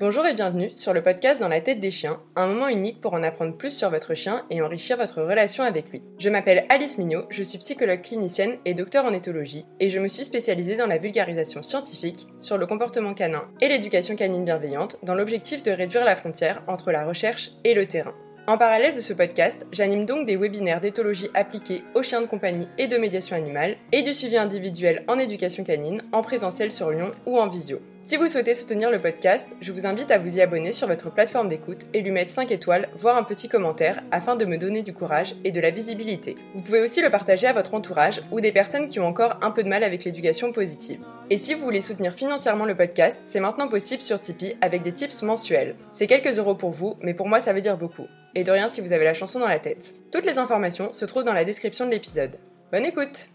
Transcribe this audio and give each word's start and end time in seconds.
Bonjour 0.00 0.26
et 0.26 0.32
bienvenue 0.32 0.72
sur 0.76 0.94
le 0.94 1.02
podcast 1.02 1.40
Dans 1.40 1.48
la 1.48 1.60
tête 1.60 1.78
des 1.78 1.90
chiens, 1.90 2.22
un 2.34 2.46
moment 2.46 2.68
unique 2.68 3.02
pour 3.02 3.12
en 3.12 3.22
apprendre 3.22 3.54
plus 3.54 3.70
sur 3.70 3.90
votre 3.90 4.14
chien 4.14 4.46
et 4.48 4.62
enrichir 4.62 4.96
votre 4.96 5.20
relation 5.20 5.62
avec 5.62 5.90
lui. 5.90 6.02
Je 6.18 6.30
m'appelle 6.30 6.64
Alice 6.70 6.96
Mignot, 6.96 7.26
je 7.28 7.42
suis 7.42 7.58
psychologue 7.58 8.00
clinicienne 8.00 8.56
et 8.64 8.72
docteur 8.72 9.04
en 9.04 9.12
éthologie 9.12 9.66
et 9.78 9.90
je 9.90 9.98
me 9.98 10.08
suis 10.08 10.24
spécialisée 10.24 10.76
dans 10.76 10.86
la 10.86 10.96
vulgarisation 10.96 11.62
scientifique 11.62 12.28
sur 12.40 12.56
le 12.56 12.66
comportement 12.66 13.12
canin 13.12 13.44
et 13.60 13.68
l'éducation 13.68 14.16
canine 14.16 14.46
bienveillante 14.46 14.96
dans 15.02 15.14
l'objectif 15.14 15.62
de 15.62 15.70
réduire 15.70 16.06
la 16.06 16.16
frontière 16.16 16.62
entre 16.66 16.92
la 16.92 17.04
recherche 17.04 17.50
et 17.64 17.74
le 17.74 17.84
terrain. 17.84 18.14
En 18.50 18.58
parallèle 18.58 18.96
de 18.96 19.00
ce 19.00 19.12
podcast, 19.12 19.64
j'anime 19.70 20.06
donc 20.06 20.26
des 20.26 20.36
webinaires 20.36 20.80
d'éthologie 20.80 21.30
appliqués 21.34 21.84
aux 21.94 22.02
chiens 22.02 22.20
de 22.20 22.26
compagnie 22.26 22.66
et 22.78 22.88
de 22.88 22.96
médiation 22.96 23.36
animale 23.36 23.76
et 23.92 24.02
du 24.02 24.12
suivi 24.12 24.36
individuel 24.36 25.04
en 25.06 25.20
éducation 25.20 25.62
canine, 25.62 26.02
en 26.10 26.20
présentiel 26.22 26.72
sur 26.72 26.90
Lyon 26.90 27.12
ou 27.26 27.38
en 27.38 27.46
visio. 27.46 27.80
Si 28.00 28.16
vous 28.16 28.26
souhaitez 28.26 28.56
soutenir 28.56 28.90
le 28.90 28.98
podcast, 28.98 29.56
je 29.60 29.70
vous 29.70 29.86
invite 29.86 30.10
à 30.10 30.18
vous 30.18 30.38
y 30.38 30.40
abonner 30.40 30.72
sur 30.72 30.88
votre 30.88 31.12
plateforme 31.12 31.46
d'écoute 31.46 31.86
et 31.94 32.02
lui 32.02 32.10
mettre 32.10 32.32
5 32.32 32.50
étoiles, 32.50 32.88
voire 32.96 33.16
un 33.16 33.22
petit 33.22 33.48
commentaire 33.48 34.02
afin 34.10 34.34
de 34.34 34.44
me 34.44 34.58
donner 34.58 34.82
du 34.82 34.92
courage 34.92 35.36
et 35.44 35.52
de 35.52 35.60
la 35.60 35.70
visibilité. 35.70 36.34
Vous 36.56 36.62
pouvez 36.62 36.80
aussi 36.80 37.00
le 37.00 37.10
partager 37.10 37.46
à 37.46 37.52
votre 37.52 37.74
entourage 37.74 38.20
ou 38.32 38.40
des 38.40 38.50
personnes 38.50 38.88
qui 38.88 38.98
ont 38.98 39.06
encore 39.06 39.38
un 39.42 39.52
peu 39.52 39.62
de 39.62 39.68
mal 39.68 39.84
avec 39.84 40.02
l'éducation 40.02 40.50
positive. 40.50 40.98
Et 41.30 41.38
si 41.38 41.54
vous 41.54 41.62
voulez 41.62 41.80
soutenir 41.80 42.14
financièrement 42.14 42.64
le 42.64 42.76
podcast, 42.76 43.22
c'est 43.26 43.38
maintenant 43.38 43.68
possible 43.68 44.02
sur 44.02 44.20
Tipeee 44.20 44.56
avec 44.60 44.82
des 44.82 44.92
tips 44.92 45.22
mensuels. 45.22 45.76
C'est 45.92 46.08
quelques 46.08 46.36
euros 46.40 46.56
pour 46.56 46.72
vous, 46.72 46.96
mais 47.00 47.14
pour 47.14 47.28
moi 47.28 47.40
ça 47.40 47.52
veut 47.52 47.60
dire 47.60 47.78
beaucoup. 47.78 48.08
Et 48.34 48.44
de 48.44 48.50
rien 48.50 48.68
si 48.68 48.80
vous 48.80 48.92
avez 48.92 49.04
la 49.04 49.14
chanson 49.14 49.40
dans 49.40 49.48
la 49.48 49.58
tête. 49.58 49.94
Toutes 50.12 50.26
les 50.26 50.38
informations 50.38 50.92
se 50.92 51.04
trouvent 51.04 51.24
dans 51.24 51.32
la 51.32 51.44
description 51.44 51.86
de 51.86 51.90
l'épisode. 51.90 52.36
Bonne 52.70 52.84
écoute 52.84 53.28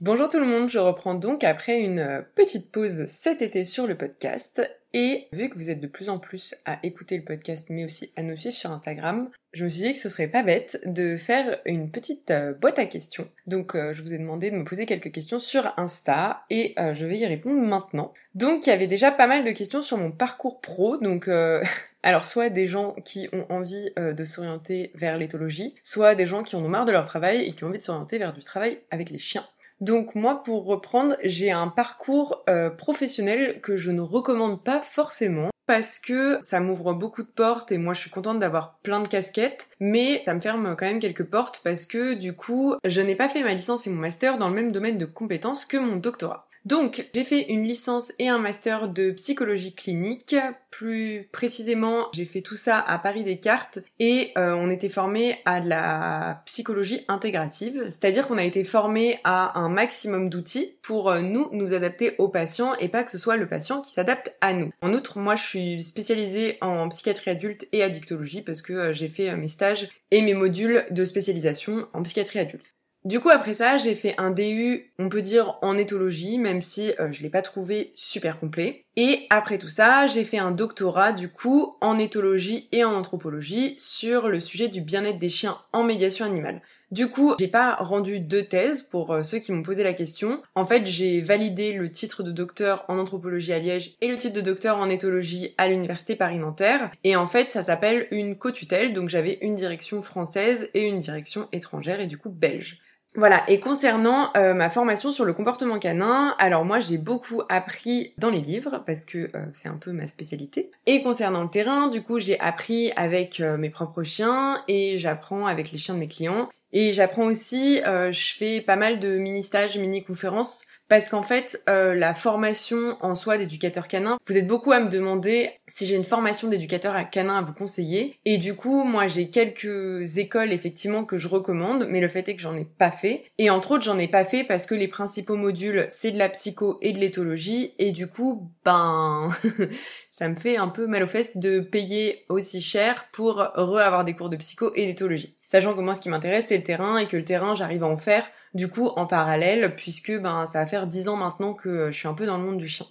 Bonjour 0.00 0.28
tout 0.28 0.38
le 0.38 0.46
monde, 0.46 0.68
je 0.68 0.78
reprends 0.78 1.14
donc 1.14 1.42
après 1.42 1.80
une 1.80 1.98
euh, 1.98 2.22
petite 2.36 2.70
pause 2.70 3.06
cet 3.08 3.42
été 3.42 3.64
sur 3.64 3.88
le 3.88 3.96
podcast 3.96 4.62
et 4.92 5.26
vu 5.32 5.48
que 5.48 5.56
vous 5.56 5.70
êtes 5.70 5.80
de 5.80 5.88
plus 5.88 6.08
en 6.08 6.20
plus 6.20 6.54
à 6.66 6.78
écouter 6.84 7.16
le 7.16 7.24
podcast 7.24 7.66
mais 7.68 7.84
aussi 7.84 8.12
à 8.14 8.22
nous 8.22 8.36
suivre 8.36 8.54
sur 8.54 8.70
Instagram, 8.70 9.28
je 9.52 9.64
me 9.64 9.68
suis 9.68 9.82
dit 9.82 9.94
que 9.94 9.98
ce 9.98 10.08
serait 10.08 10.28
pas 10.28 10.44
bête 10.44 10.80
de 10.84 11.16
faire 11.16 11.60
une 11.64 11.90
petite 11.90 12.30
euh, 12.30 12.54
boîte 12.54 12.78
à 12.78 12.86
questions. 12.86 13.28
Donc 13.48 13.74
euh, 13.74 13.92
je 13.92 14.02
vous 14.02 14.14
ai 14.14 14.18
demandé 14.18 14.52
de 14.52 14.56
me 14.56 14.62
poser 14.62 14.86
quelques 14.86 15.10
questions 15.10 15.40
sur 15.40 15.74
Insta 15.76 16.44
et 16.48 16.76
je 16.78 17.04
vais 17.04 17.18
y 17.18 17.26
répondre 17.26 17.60
maintenant. 17.60 18.14
Donc 18.36 18.66
il 18.66 18.70
y 18.70 18.72
avait 18.72 18.86
déjà 18.86 19.10
pas 19.10 19.26
mal 19.26 19.44
de 19.44 19.50
questions 19.50 19.82
sur 19.82 19.96
mon 19.96 20.12
parcours 20.12 20.60
pro, 20.60 20.96
donc 20.98 21.28
alors 22.08 22.24
soit 22.24 22.48
des 22.48 22.66
gens 22.66 22.94
qui 23.04 23.28
ont 23.32 23.44
envie 23.50 23.90
de 23.96 24.24
s'orienter 24.24 24.90
vers 24.94 25.18
l'éthologie, 25.18 25.74
soit 25.82 26.14
des 26.14 26.26
gens 26.26 26.42
qui 26.42 26.56
en 26.56 26.64
ont 26.64 26.68
marre 26.68 26.86
de 26.86 26.92
leur 26.92 27.04
travail 27.04 27.44
et 27.44 27.52
qui 27.52 27.64
ont 27.64 27.68
envie 27.68 27.78
de 27.78 27.82
s'orienter 27.82 28.16
vers 28.16 28.32
du 28.32 28.42
travail 28.42 28.78
avec 28.90 29.10
les 29.10 29.18
chiens. 29.18 29.44
Donc 29.80 30.14
moi, 30.14 30.42
pour 30.42 30.64
reprendre, 30.64 31.16
j'ai 31.22 31.52
un 31.52 31.68
parcours 31.68 32.42
euh, 32.48 32.70
professionnel 32.70 33.60
que 33.60 33.76
je 33.76 33.90
ne 33.90 34.00
recommande 34.00 34.64
pas 34.64 34.80
forcément 34.80 35.50
parce 35.66 35.98
que 35.98 36.38
ça 36.42 36.60
m'ouvre 36.60 36.94
beaucoup 36.94 37.22
de 37.22 37.28
portes 37.28 37.70
et 37.72 37.78
moi 37.78 37.92
je 37.92 38.00
suis 38.00 38.10
contente 38.10 38.38
d'avoir 38.38 38.78
plein 38.78 39.00
de 39.00 39.06
casquettes, 39.06 39.68
mais 39.80 40.22
ça 40.24 40.32
me 40.32 40.40
ferme 40.40 40.74
quand 40.76 40.86
même 40.86 40.98
quelques 40.98 41.26
portes 41.26 41.60
parce 41.62 41.84
que 41.84 42.14
du 42.14 42.32
coup, 42.32 42.74
je 42.84 43.02
n'ai 43.02 43.14
pas 43.14 43.28
fait 43.28 43.42
ma 43.42 43.52
licence 43.52 43.86
et 43.86 43.90
mon 43.90 44.00
master 44.00 44.38
dans 44.38 44.48
le 44.48 44.54
même 44.54 44.72
domaine 44.72 44.96
de 44.96 45.04
compétences 45.04 45.66
que 45.66 45.76
mon 45.76 45.96
doctorat. 45.96 46.47
Donc, 46.68 47.08
j'ai 47.14 47.24
fait 47.24 47.50
une 47.50 47.64
licence 47.64 48.12
et 48.18 48.28
un 48.28 48.36
master 48.36 48.90
de 48.90 49.10
psychologie 49.12 49.74
clinique. 49.74 50.36
Plus 50.70 51.26
précisément, 51.32 52.08
j'ai 52.12 52.26
fait 52.26 52.42
tout 52.42 52.56
ça 52.56 52.78
à 52.78 52.98
Paris 52.98 53.24
Descartes 53.24 53.78
et 53.98 54.32
euh, 54.36 54.52
on 54.52 54.68
était 54.68 54.90
formé 54.90 55.38
à 55.46 55.60
de 55.60 55.68
la 55.70 56.42
psychologie 56.44 57.06
intégrative, 57.08 57.84
c'est-à-dire 57.84 58.28
qu'on 58.28 58.36
a 58.36 58.44
été 58.44 58.64
formé 58.64 59.18
à 59.24 59.58
un 59.58 59.70
maximum 59.70 60.28
d'outils 60.28 60.76
pour 60.82 61.08
euh, 61.10 61.22
nous 61.22 61.48
nous 61.52 61.72
adapter 61.72 62.14
aux 62.18 62.28
patients 62.28 62.74
et 62.74 62.88
pas 62.88 63.02
que 63.02 63.12
ce 63.12 63.18
soit 63.18 63.38
le 63.38 63.48
patient 63.48 63.80
qui 63.80 63.92
s'adapte 63.92 64.36
à 64.42 64.52
nous. 64.52 64.70
En 64.82 64.92
outre, 64.92 65.18
moi 65.18 65.36
je 65.36 65.44
suis 65.44 65.82
spécialisée 65.82 66.58
en 66.60 66.86
psychiatrie 66.90 67.30
adulte 67.30 67.66
et 67.72 67.82
addictologie 67.82 68.42
parce 68.42 68.60
que 68.60 68.74
euh, 68.74 68.92
j'ai 68.92 69.08
fait 69.08 69.34
mes 69.36 69.48
stages 69.48 69.88
et 70.10 70.20
mes 70.20 70.34
modules 70.34 70.84
de 70.90 71.06
spécialisation 71.06 71.88
en 71.94 72.02
psychiatrie 72.02 72.40
adulte. 72.40 72.66
Du 73.08 73.20
coup, 73.20 73.30
après 73.30 73.54
ça, 73.54 73.78
j'ai 73.78 73.94
fait 73.94 74.14
un 74.18 74.30
DU, 74.30 74.92
on 74.98 75.08
peut 75.08 75.22
dire 75.22 75.56
en 75.62 75.78
éthologie, 75.78 76.36
même 76.36 76.60
si 76.60 76.92
euh, 77.00 77.10
je 77.10 77.22
l'ai 77.22 77.30
pas 77.30 77.40
trouvé 77.40 77.90
super 77.94 78.38
complet. 78.38 78.84
Et 78.96 79.26
après 79.30 79.56
tout 79.56 79.70
ça, 79.70 80.06
j'ai 80.06 80.24
fait 80.24 80.36
un 80.36 80.50
doctorat, 80.50 81.12
du 81.12 81.30
coup, 81.30 81.74
en 81.80 81.98
éthologie 81.98 82.68
et 82.70 82.84
en 82.84 82.92
anthropologie 82.92 83.76
sur 83.78 84.28
le 84.28 84.40
sujet 84.40 84.68
du 84.68 84.82
bien-être 84.82 85.18
des 85.18 85.30
chiens 85.30 85.56
en 85.72 85.84
médiation 85.84 86.26
animale. 86.26 86.60
Du 86.90 87.08
coup, 87.08 87.34
j'ai 87.38 87.48
pas 87.48 87.76
rendu 87.76 88.20
deux 88.20 88.44
thèses 88.44 88.82
pour 88.82 89.14
euh, 89.14 89.22
ceux 89.22 89.38
qui 89.38 89.52
m'ont 89.52 89.62
posé 89.62 89.82
la 89.82 89.94
question. 89.94 90.42
En 90.54 90.66
fait, 90.66 90.84
j'ai 90.84 91.22
validé 91.22 91.72
le 91.72 91.90
titre 91.90 92.22
de 92.22 92.30
docteur 92.30 92.84
en 92.88 92.98
anthropologie 92.98 93.54
à 93.54 93.58
Liège 93.58 93.96
et 94.02 94.08
le 94.08 94.18
titre 94.18 94.34
de 94.34 94.42
docteur 94.42 94.76
en 94.76 94.90
éthologie 94.90 95.54
à 95.56 95.68
l'université 95.68 96.14
Paris-Nanterre. 96.14 96.90
Et 97.04 97.16
en 97.16 97.26
fait, 97.26 97.50
ça 97.50 97.62
s'appelle 97.62 98.06
une 98.10 98.36
co-tutelle, 98.36 98.92
donc 98.92 99.08
j'avais 99.08 99.38
une 99.40 99.54
direction 99.54 100.02
française 100.02 100.68
et 100.74 100.86
une 100.86 100.98
direction 100.98 101.48
étrangère 101.52 102.00
et 102.00 102.06
du 102.06 102.18
coup 102.18 102.28
belge. 102.28 102.76
Voilà, 103.14 103.42
et 103.48 103.58
concernant 103.58 104.30
euh, 104.36 104.52
ma 104.52 104.68
formation 104.68 105.10
sur 105.10 105.24
le 105.24 105.32
comportement 105.32 105.78
canin, 105.78 106.36
alors 106.38 106.64
moi 106.64 106.78
j'ai 106.78 106.98
beaucoup 106.98 107.42
appris 107.48 108.12
dans 108.18 108.28
les 108.28 108.40
livres 108.40 108.82
parce 108.86 109.06
que 109.06 109.30
euh, 109.34 109.46
c'est 109.54 109.68
un 109.68 109.76
peu 109.76 109.92
ma 109.92 110.06
spécialité. 110.06 110.70
Et 110.86 111.02
concernant 111.02 111.42
le 111.42 111.48
terrain, 111.48 111.88
du 111.88 112.02
coup 112.02 112.18
j'ai 112.18 112.38
appris 112.38 112.92
avec 112.96 113.40
euh, 113.40 113.56
mes 113.56 113.70
propres 113.70 114.02
chiens 114.02 114.62
et 114.68 114.98
j'apprends 114.98 115.46
avec 115.46 115.72
les 115.72 115.78
chiens 115.78 115.94
de 115.94 116.00
mes 116.00 116.08
clients. 116.08 116.48
Et 116.72 116.92
j'apprends 116.92 117.24
aussi, 117.24 117.80
je 117.82 118.36
fais 118.36 118.60
pas 118.60 118.76
mal 118.76 118.98
de 118.98 119.16
mini-stages, 119.16 119.78
mini-conférences 119.78 120.66
parce 120.88 121.10
qu'en 121.10 121.22
fait, 121.22 121.62
euh, 121.68 121.94
la 121.94 122.14
formation 122.14 122.96
en 123.00 123.14
soi 123.14 123.36
d'éducateur 123.36 123.88
canin, 123.88 124.18
vous 124.26 124.36
êtes 124.36 124.46
beaucoup 124.46 124.72
à 124.72 124.80
me 124.80 124.88
demander 124.88 125.50
si 125.66 125.86
j'ai 125.86 125.96
une 125.96 126.04
formation 126.04 126.48
d'éducateur 126.48 126.96
à 126.96 127.04
canin 127.04 127.38
à 127.38 127.42
vous 127.42 127.52
conseiller. 127.52 128.16
Et 128.24 128.38
du 128.38 128.54
coup, 128.54 128.84
moi, 128.84 129.06
j'ai 129.06 129.28
quelques 129.28 130.16
écoles 130.16 130.52
effectivement 130.52 131.04
que 131.04 131.18
je 131.18 131.28
recommande, 131.28 131.86
mais 131.90 132.00
le 132.00 132.08
fait 132.08 132.28
est 132.28 132.36
que 132.36 132.42
j'en 132.42 132.56
ai 132.56 132.64
pas 132.64 132.90
fait. 132.90 133.24
Et 133.36 133.50
entre 133.50 133.72
autres, 133.72 133.84
j'en 133.84 133.98
ai 133.98 134.08
pas 134.08 134.24
fait 134.24 134.44
parce 134.44 134.64
que 134.64 134.74
les 134.74 134.88
principaux 134.88 135.36
modules, 135.36 135.86
c'est 135.90 136.10
de 136.10 136.18
la 136.18 136.30
psycho 136.30 136.78
et 136.80 136.92
de 136.92 136.98
l'éthologie. 136.98 137.74
Et 137.78 137.92
du 137.92 138.06
coup, 138.06 138.50
ben, 138.64 139.28
ça 140.10 140.28
me 140.28 140.36
fait 140.36 140.56
un 140.56 140.68
peu 140.68 140.86
mal 140.86 141.02
aux 141.02 141.08
fesses 141.08 141.36
de 141.36 141.60
payer 141.60 142.24
aussi 142.30 142.62
cher 142.62 143.08
pour 143.12 143.36
re-avoir 143.36 144.04
des 144.04 144.14
cours 144.14 144.30
de 144.30 144.36
psycho 144.36 144.72
et 144.74 144.86
d'éthologie. 144.86 145.34
Sachant 145.44 145.74
que 145.74 145.80
moi, 145.80 145.94
ce 145.94 146.00
qui 146.00 146.08
m'intéresse, 146.08 146.46
c'est 146.46 146.56
le 146.56 146.64
terrain 146.64 146.96
et 146.98 147.08
que 147.08 147.16
le 147.16 147.24
terrain, 147.24 147.54
j'arrive 147.54 147.84
à 147.84 147.88
en 147.88 147.96
faire 147.96 148.24
du 148.54 148.68
coup 148.68 148.88
en 148.88 149.06
parallèle, 149.06 149.74
puisque 149.76 150.16
ben 150.18 150.46
ça 150.46 150.60
va 150.60 150.66
faire 150.66 150.86
10 150.86 151.08
ans 151.08 151.16
maintenant 151.16 151.54
que 151.54 151.90
je 151.90 151.98
suis 151.98 152.08
un 152.08 152.14
peu 152.14 152.26
dans 152.26 152.38
le 152.38 152.44
monde 152.44 152.58
du 152.58 152.68
chien. 152.68 152.86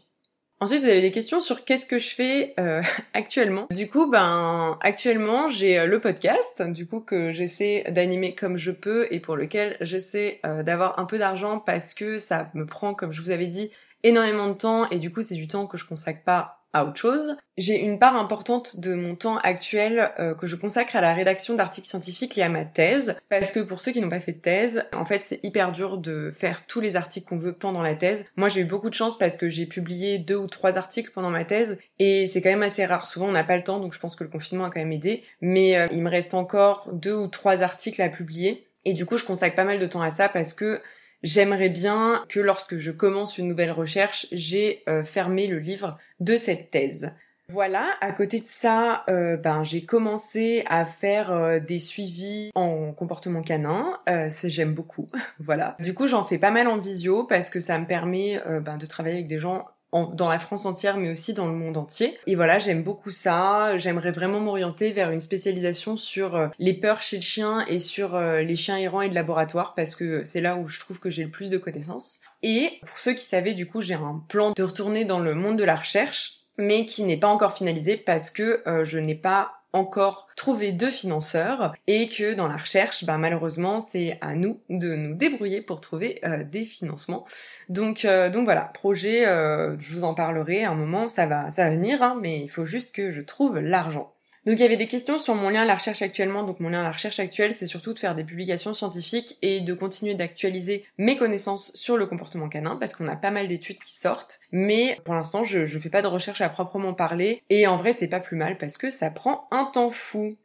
Ensuite, 0.59 0.81
vous 0.81 0.89
avez 0.89 1.01
des 1.01 1.11
questions 1.11 1.39
sur 1.39 1.65
qu'est-ce 1.65 1.85
que 1.85 1.99
je 1.99 2.09
fais 2.09 2.55
euh, 2.59 2.81
actuellement. 3.13 3.67
Du 3.69 3.87
coup, 3.87 4.09
ben 4.09 4.79
actuellement, 4.81 5.47
j'ai 5.47 5.77
euh, 5.77 5.85
le 5.85 6.01
podcast, 6.01 6.63
du 6.63 6.87
coup 6.87 6.99
que 6.99 7.31
j'essaie 7.31 7.83
d'animer 7.91 8.33
comme 8.33 8.57
je 8.57 8.71
peux 8.71 9.07
et 9.11 9.19
pour 9.19 9.35
lequel 9.35 9.77
j'essaie 9.81 10.39
euh, 10.47 10.63
d'avoir 10.63 10.97
un 10.97 11.05
peu 11.05 11.19
d'argent 11.19 11.59
parce 11.59 11.93
que 11.93 12.17
ça 12.17 12.49
me 12.55 12.65
prend, 12.65 12.95
comme 12.95 13.11
je 13.11 13.21
vous 13.21 13.29
avais 13.29 13.45
dit, 13.45 13.69
énormément 14.01 14.47
de 14.47 14.53
temps 14.53 14.89
et 14.89 14.97
du 14.97 15.11
coup 15.11 15.21
c'est 15.21 15.35
du 15.35 15.47
temps 15.47 15.67
que 15.67 15.77
je 15.77 15.85
consacre 15.85 16.23
pas 16.23 16.56
à 16.73 16.85
autre 16.85 16.97
chose. 16.97 17.35
J'ai 17.57 17.79
une 17.79 17.97
part 17.97 18.15
importante 18.15 18.79
de 18.79 18.93
mon 18.93 19.15
temps 19.15 19.37
actuel 19.37 20.11
euh, 20.19 20.35
que 20.35 20.47
je 20.47 20.55
consacre 20.55 20.95
à 20.95 21.01
la 21.01 21.13
rédaction 21.13 21.55
d'articles 21.55 21.87
scientifiques 21.87 22.37
et 22.37 22.43
à 22.43 22.49
ma 22.49 22.65
thèse, 22.65 23.15
parce 23.29 23.51
que 23.51 23.59
pour 23.59 23.81
ceux 23.81 23.91
qui 23.91 24.01
n'ont 24.01 24.09
pas 24.09 24.19
fait 24.19 24.33
de 24.33 24.39
thèse, 24.39 24.83
en 24.93 25.05
fait 25.05 25.23
c'est 25.23 25.39
hyper 25.43 25.71
dur 25.71 25.97
de 25.97 26.31
faire 26.31 26.65
tous 26.67 26.81
les 26.81 26.95
articles 26.95 27.27
qu'on 27.27 27.37
veut 27.37 27.53
pendant 27.53 27.81
la 27.81 27.95
thèse. 27.95 28.25
Moi 28.35 28.49
j'ai 28.49 28.61
eu 28.61 28.65
beaucoup 28.65 28.89
de 28.89 28.95
chance 28.95 29.17
parce 29.17 29.37
que 29.37 29.49
j'ai 29.49 29.65
publié 29.65 30.19
deux 30.19 30.35
ou 30.35 30.47
trois 30.47 30.77
articles 30.77 31.11
pendant 31.13 31.29
ma 31.29 31.45
thèse, 31.45 31.77
et 31.99 32.27
c'est 32.27 32.41
quand 32.41 32.49
même 32.49 32.63
assez 32.63 32.85
rare. 32.85 33.07
Souvent 33.07 33.27
on 33.27 33.31
n'a 33.31 33.43
pas 33.43 33.57
le 33.57 33.63
temps, 33.63 33.79
donc 33.79 33.93
je 33.93 33.99
pense 33.99 34.15
que 34.15 34.23
le 34.23 34.29
confinement 34.29 34.65
a 34.65 34.69
quand 34.69 34.79
même 34.79 34.91
aidé, 34.91 35.23
mais 35.41 35.77
euh, 35.77 35.87
il 35.91 36.03
me 36.03 36.09
reste 36.09 36.33
encore 36.33 36.89
deux 36.93 37.15
ou 37.15 37.27
trois 37.27 37.63
articles 37.63 38.01
à 38.01 38.09
publier. 38.09 38.67
Et 38.85 38.93
du 38.93 39.05
coup, 39.05 39.17
je 39.17 39.25
consacre 39.25 39.53
pas 39.53 39.65
mal 39.65 39.79
de 39.79 39.85
temps 39.85 40.01
à 40.01 40.11
ça 40.11 40.29
parce 40.29 40.53
que 40.53 40.81
J'aimerais 41.23 41.69
bien 41.69 42.23
que 42.29 42.39
lorsque 42.39 42.77
je 42.77 42.91
commence 42.91 43.37
une 43.37 43.47
nouvelle 43.47 43.71
recherche, 43.71 44.27
j'ai 44.31 44.83
euh, 44.87 45.03
fermé 45.03 45.47
le 45.47 45.59
livre 45.59 45.97
de 46.19 46.37
cette 46.37 46.69
thèse. 46.69 47.11
Voilà, 47.49 47.95
à 48.01 48.11
côté 48.11 48.41
de 48.41 48.47
ça, 48.47 49.05
euh, 49.09 49.37
ben 49.37 49.63
j'ai 49.63 49.85
commencé 49.85 50.65
à 50.67 50.83
faire 50.83 51.31
euh, 51.31 51.59
des 51.59 51.79
suivis 51.79 52.51
en 52.55 52.91
comportement 52.91 53.41
canin, 53.41 53.97
j'aime 54.43 54.73
beaucoup, 54.73 55.07
voilà. 55.39 55.77
Du 55.79 55.93
coup, 55.93 56.07
j'en 56.07 56.25
fais 56.25 56.37
pas 56.37 56.51
mal 56.51 56.67
en 56.67 56.77
visio 56.77 57.23
parce 57.23 57.49
que 57.49 57.61
ça 57.61 57.79
me 57.79 57.85
permet 57.85 58.41
ben, 58.61 58.77
de 58.77 58.85
travailler 58.85 59.15
avec 59.15 59.27
des 59.27 59.39
gens 59.39 59.63
dans 59.91 60.29
la 60.29 60.39
France 60.39 60.65
entière, 60.65 60.97
mais 60.97 61.11
aussi 61.11 61.33
dans 61.33 61.47
le 61.47 61.53
monde 61.53 61.77
entier. 61.77 62.17
Et 62.27 62.35
voilà, 62.35 62.59
j'aime 62.59 62.83
beaucoup 62.83 63.11
ça. 63.11 63.77
J'aimerais 63.77 64.11
vraiment 64.11 64.39
m'orienter 64.39 64.91
vers 64.91 65.11
une 65.11 65.19
spécialisation 65.19 65.97
sur 65.97 66.35
euh, 66.35 66.47
les 66.59 66.73
peurs 66.73 67.01
chez 67.01 67.17
le 67.17 67.21
chien 67.21 67.65
et 67.67 67.79
sur 67.79 68.15
euh, 68.15 68.41
les 68.41 68.55
chiens 68.55 68.77
errants 68.77 69.01
et 69.01 69.09
de 69.09 69.15
laboratoire, 69.15 69.75
parce 69.75 69.95
que 69.95 70.23
c'est 70.23 70.41
là 70.41 70.57
où 70.57 70.67
je 70.67 70.79
trouve 70.79 70.99
que 70.99 71.09
j'ai 71.09 71.23
le 71.23 71.31
plus 71.31 71.49
de 71.49 71.57
connaissances. 71.57 72.21
Et 72.43 72.79
pour 72.85 72.99
ceux 72.99 73.13
qui 73.13 73.23
savaient, 73.23 73.53
du 73.53 73.67
coup, 73.67 73.81
j'ai 73.81 73.95
un 73.95 74.23
plan 74.27 74.51
de 74.51 74.63
retourner 74.63 75.05
dans 75.05 75.19
le 75.19 75.33
monde 75.33 75.57
de 75.57 75.63
la 75.63 75.75
recherche, 75.75 76.41
mais 76.57 76.85
qui 76.85 77.03
n'est 77.03 77.17
pas 77.17 77.27
encore 77.27 77.55
finalisé 77.55 77.97
parce 77.97 78.29
que 78.29 78.63
euh, 78.67 78.83
je 78.83 78.97
n'ai 78.97 79.15
pas 79.15 79.56
encore 79.73 80.27
trouvé 80.35 80.71
de 80.71 80.87
financeurs 80.87 81.73
et 81.87 82.07
que 82.07 82.33
dans 82.33 82.47
la 82.47 82.57
recherche, 82.57 83.03
bah, 83.05 83.17
malheureusement, 83.17 83.79
c'est 83.79 84.17
à 84.21 84.35
nous 84.35 84.59
de 84.69 84.95
nous 84.95 85.15
débrouiller 85.15 85.61
pour 85.61 85.81
trouver 85.81 86.19
euh, 86.25 86.43
des 86.43 86.65
financements. 86.65 87.25
Donc, 87.69 88.05
euh, 88.05 88.29
donc 88.29 88.45
voilà, 88.45 88.61
projet, 88.61 89.27
euh, 89.27 89.77
je 89.79 89.93
vous 89.93 90.03
en 90.03 90.13
parlerai 90.13 90.63
un 90.63 90.75
moment, 90.75 91.09
ça 91.09 91.25
va, 91.25 91.51
ça 91.51 91.65
va 91.65 91.75
venir, 91.75 92.01
hein, 92.01 92.17
mais 92.21 92.41
il 92.41 92.49
faut 92.49 92.65
juste 92.65 92.93
que 92.93 93.11
je 93.11 93.21
trouve 93.21 93.59
l'argent. 93.59 94.16
Donc 94.47 94.59
il 94.59 94.61
y 94.61 94.65
avait 94.65 94.77
des 94.77 94.87
questions 94.87 95.19
sur 95.19 95.35
mon 95.35 95.49
lien 95.49 95.63
à 95.63 95.65
la 95.65 95.75
recherche 95.75 96.01
actuellement. 96.01 96.43
Donc 96.43 96.61
mon 96.61 96.69
lien 96.69 96.79
à 96.79 96.83
la 96.83 96.93
recherche 96.93 97.19
actuelle, 97.19 97.53
c'est 97.53 97.65
surtout 97.65 97.93
de 97.93 97.99
faire 97.99 98.15
des 98.15 98.23
publications 98.23 98.73
scientifiques 98.73 99.37
et 99.41 99.59
de 99.59 99.73
continuer 99.73 100.13
d'actualiser 100.13 100.85
mes 100.97 101.17
connaissances 101.17 101.73
sur 101.75 101.97
le 101.97 102.05
comportement 102.05 102.47
canin 102.47 102.77
parce 102.77 102.93
qu'on 102.93 103.07
a 103.07 103.17
pas 103.17 103.29
mal 103.29 103.49
d'études 103.49 103.81
qui 103.81 103.93
sortent. 103.93 104.39
Mais 104.53 105.01
pour 105.03 105.15
l'instant, 105.15 105.43
je, 105.43 105.65
je 105.65 105.79
fais 105.79 105.89
pas 105.89 106.01
de 106.01 106.07
recherche 106.07 106.39
à 106.39 106.47
proprement 106.47 106.93
parler 106.93 107.43
et 107.49 107.67
en 107.67 107.75
vrai, 107.75 107.91
c'est 107.91 108.07
pas 108.07 108.21
plus 108.21 108.37
mal 108.37 108.57
parce 108.57 108.77
que 108.77 108.89
ça 108.89 109.11
prend 109.11 109.49
un 109.51 109.65
temps 109.65 109.89
fou. 109.89 110.37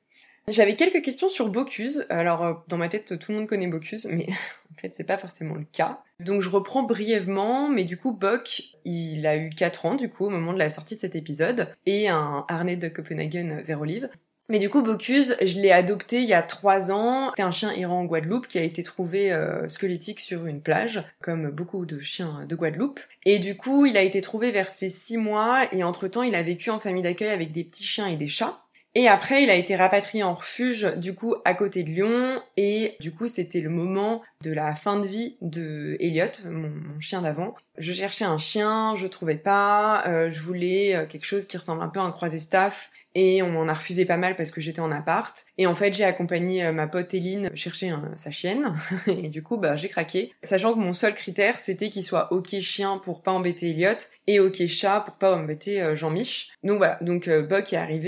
J'avais 0.49 0.75
quelques 0.75 1.03
questions 1.03 1.29
sur 1.29 1.49
Bocuse. 1.49 2.05
Alors, 2.09 2.45
euh, 2.45 2.55
dans 2.69 2.77
ma 2.77 2.89
tête, 2.89 3.19
tout 3.19 3.33
le 3.33 3.39
monde 3.39 3.47
connaît 3.47 3.69
Bocuse, 3.69 4.09
mais 4.11 4.27
en 4.73 4.81
fait, 4.81 4.93
c'est 4.93 5.05
pas 5.05 5.19
forcément 5.19 5.55
le 5.55 5.67
cas. 5.71 6.03
Donc, 6.19 6.43
je 6.43 6.49
reprends 6.49 6.83
brièvement, 6.83 7.69
mais 7.69 7.85
du 7.85 7.97
coup, 7.97 8.13
Boc, 8.13 8.63
il 8.85 9.27
a 9.27 9.37
eu 9.37 9.51
4 9.51 9.87
ans, 9.87 9.95
du 9.95 10.09
coup, 10.09 10.27
au 10.27 10.31
moment 10.31 10.53
de 10.53 10.59
la 10.59 10.69
sortie 10.69 10.97
de 10.97 11.01
cet 11.01 11.15
épisode, 11.15 11.69
et 11.87 12.09
un 12.09 12.45
harnais 12.49 12.77
de 12.77 12.89
Copenhagen 12.89 13.61
vers 13.65 13.81
olive. 13.81 14.09
Mais 14.49 14.59
du 14.59 14.69
coup, 14.69 14.83
Bocuse, 14.83 15.37
je 15.41 15.61
l'ai 15.61 15.71
adopté 15.71 16.21
il 16.21 16.29
y 16.29 16.35
a 16.35 16.43
3 16.43 16.91
ans. 16.91 17.33
C'est 17.37 17.43
un 17.43 17.53
chien 17.53 17.71
errant 17.71 18.01
en 18.01 18.05
Guadeloupe 18.05 18.49
qui 18.49 18.59
a 18.59 18.63
été 18.63 18.83
trouvé 18.83 19.33
euh, 19.33 19.69
squelettique 19.69 20.21
sur 20.21 20.47
une 20.47 20.61
plage, 20.61 21.03
comme 21.23 21.51
beaucoup 21.51 21.87
de 21.87 22.01
chiens 22.01 22.45
de 22.49 22.57
Guadeloupe. 22.57 23.01
Et 23.25 23.39
du 23.39 23.57
coup, 23.57 23.87
il 23.87 23.97
a 23.97 24.03
été 24.03 24.21
trouvé 24.21 24.51
vers 24.51 24.69
ses 24.69 24.89
6 24.89 25.17
mois, 25.19 25.73
et 25.73 25.85
entre-temps, 25.85 26.23
il 26.23 26.35
a 26.35 26.43
vécu 26.43 26.71
en 26.71 26.81
famille 26.81 27.05
d'accueil 27.05 27.31
avec 27.31 27.53
des 27.53 27.65
petits 27.65 27.85
chiens 27.85 28.09
et 28.09 28.17
des 28.17 28.29
chats. 28.29 28.62
Et 28.95 29.09
après, 29.09 29.43
il 29.43 29.49
a 29.49 29.55
été 29.55 29.75
rapatrié 29.75 30.23
en 30.23 30.35
refuge, 30.35 30.93
du 30.97 31.15
coup, 31.15 31.35
à 31.47 31.55
côté 31.55 31.83
de 31.83 31.89
Lyon. 31.89 32.43
Et 32.59 32.97
du 33.01 33.13
coup, 33.13 33.27
c'était 33.27 33.61
le 33.61 33.71
moment 33.71 34.21
de 34.43 34.53
la 34.53 34.75
fin 34.75 34.99
de 34.99 35.07
vie 35.07 35.37
de 35.41 35.97
Elliot, 35.99 36.27
mon, 36.51 37.01
chien 37.01 37.23
d'avant. 37.23 37.55
Je 37.79 37.93
cherchais 37.95 38.27
un 38.27 38.37
chien, 38.37 38.95
je 38.95 39.07
trouvais 39.07 39.37
pas. 39.37 40.07
Euh, 40.07 40.29
je 40.29 40.41
voulais 40.41 40.95
euh, 40.95 41.07
quelque 41.07 41.25
chose 41.25 41.47
qui 41.47 41.57
ressemble 41.57 41.83
un 41.83 41.89
peu 41.89 42.01
à 42.01 42.03
un 42.03 42.11
croisé 42.11 42.39
staff 42.39 42.91
et 43.15 43.43
on 43.43 43.51
m'en 43.51 43.69
a 43.69 43.75
refusé 43.75 44.05
pas 44.05 44.17
mal 44.17 44.37
parce 44.37 44.51
que 44.51 44.61
j'étais 44.61 44.81
en 44.81 44.91
appart. 44.91 45.45
Et 45.59 45.67
en 45.67 45.75
fait, 45.75 45.93
j'ai 45.93 46.05
accompagné 46.05 46.65
euh, 46.65 46.73
ma 46.73 46.87
pote 46.87 47.13
Eline 47.15 47.51
chercher 47.55 47.95
sa 48.17 48.31
chienne 48.31 48.75
et 49.07 49.29
du 49.29 49.43
coup, 49.43 49.57
bah 49.57 49.77
j'ai 49.77 49.89
craqué, 49.89 50.33
sachant 50.43 50.75
que 50.75 50.79
mon 50.79 50.95
seul 50.95 51.15
critère 51.15 51.59
c'était 51.59 51.89
qu'il 51.89 52.05
soit 52.05 52.33
ok 52.33 52.59
chien 52.61 52.99
pour 52.99 53.23
pas 53.23 53.33
embêter 53.33 53.71
Elliot 53.71 53.97
et 54.27 54.41
ok 54.41 54.67
chat 54.67 55.01
pour 55.01 55.15
pas 55.15 55.37
embêter 55.37 55.83
euh, 55.83 55.97
Jean-Mich. 55.97 56.53
Donc 56.63 56.79
voilà, 56.79 56.99
donc 57.01 57.29
euh, 57.29 57.43
Buck 57.43 57.73
est 57.73 57.77
arrivé 57.77 58.03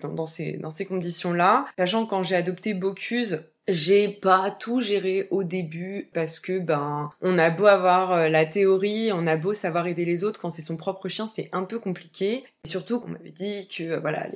dans, 0.00 0.12
dans, 0.12 0.26
ces 0.26 0.54
dans 0.54 0.70
ces 0.70 0.84
conditions 0.84 1.32
là, 1.32 1.64
sachant 1.78 2.04
que 2.04 2.10
quand 2.10 2.22
j'ai 2.22 2.36
adopté 2.36 2.74
Bocuse, 2.74 3.44
j'ai 3.68 4.08
pas 4.08 4.50
tout 4.50 4.80
géré 4.80 5.28
au 5.30 5.44
début 5.44 6.10
parce 6.12 6.40
que 6.40 6.58
ben 6.58 7.10
on 7.22 7.38
a 7.38 7.50
beau 7.50 7.66
avoir 7.66 8.28
la 8.28 8.46
théorie, 8.46 9.10
on 9.12 9.26
a 9.26 9.36
beau 9.36 9.54
savoir 9.54 9.86
aider 9.86 10.04
les 10.04 10.24
autres 10.24 10.40
quand 10.40 10.50
c'est 10.50 10.62
son 10.62 10.76
propre 10.76 11.08
chien, 11.08 11.26
c'est 11.26 11.48
un 11.52 11.64
peu 11.64 11.78
compliqué. 11.78 12.44
Et 12.64 12.68
surtout 12.68 13.00
qu'on 13.00 13.08
m'avait 13.08 13.30
dit 13.30 13.68
que 13.68 13.84
euh, 13.84 14.00
voilà 14.00 14.26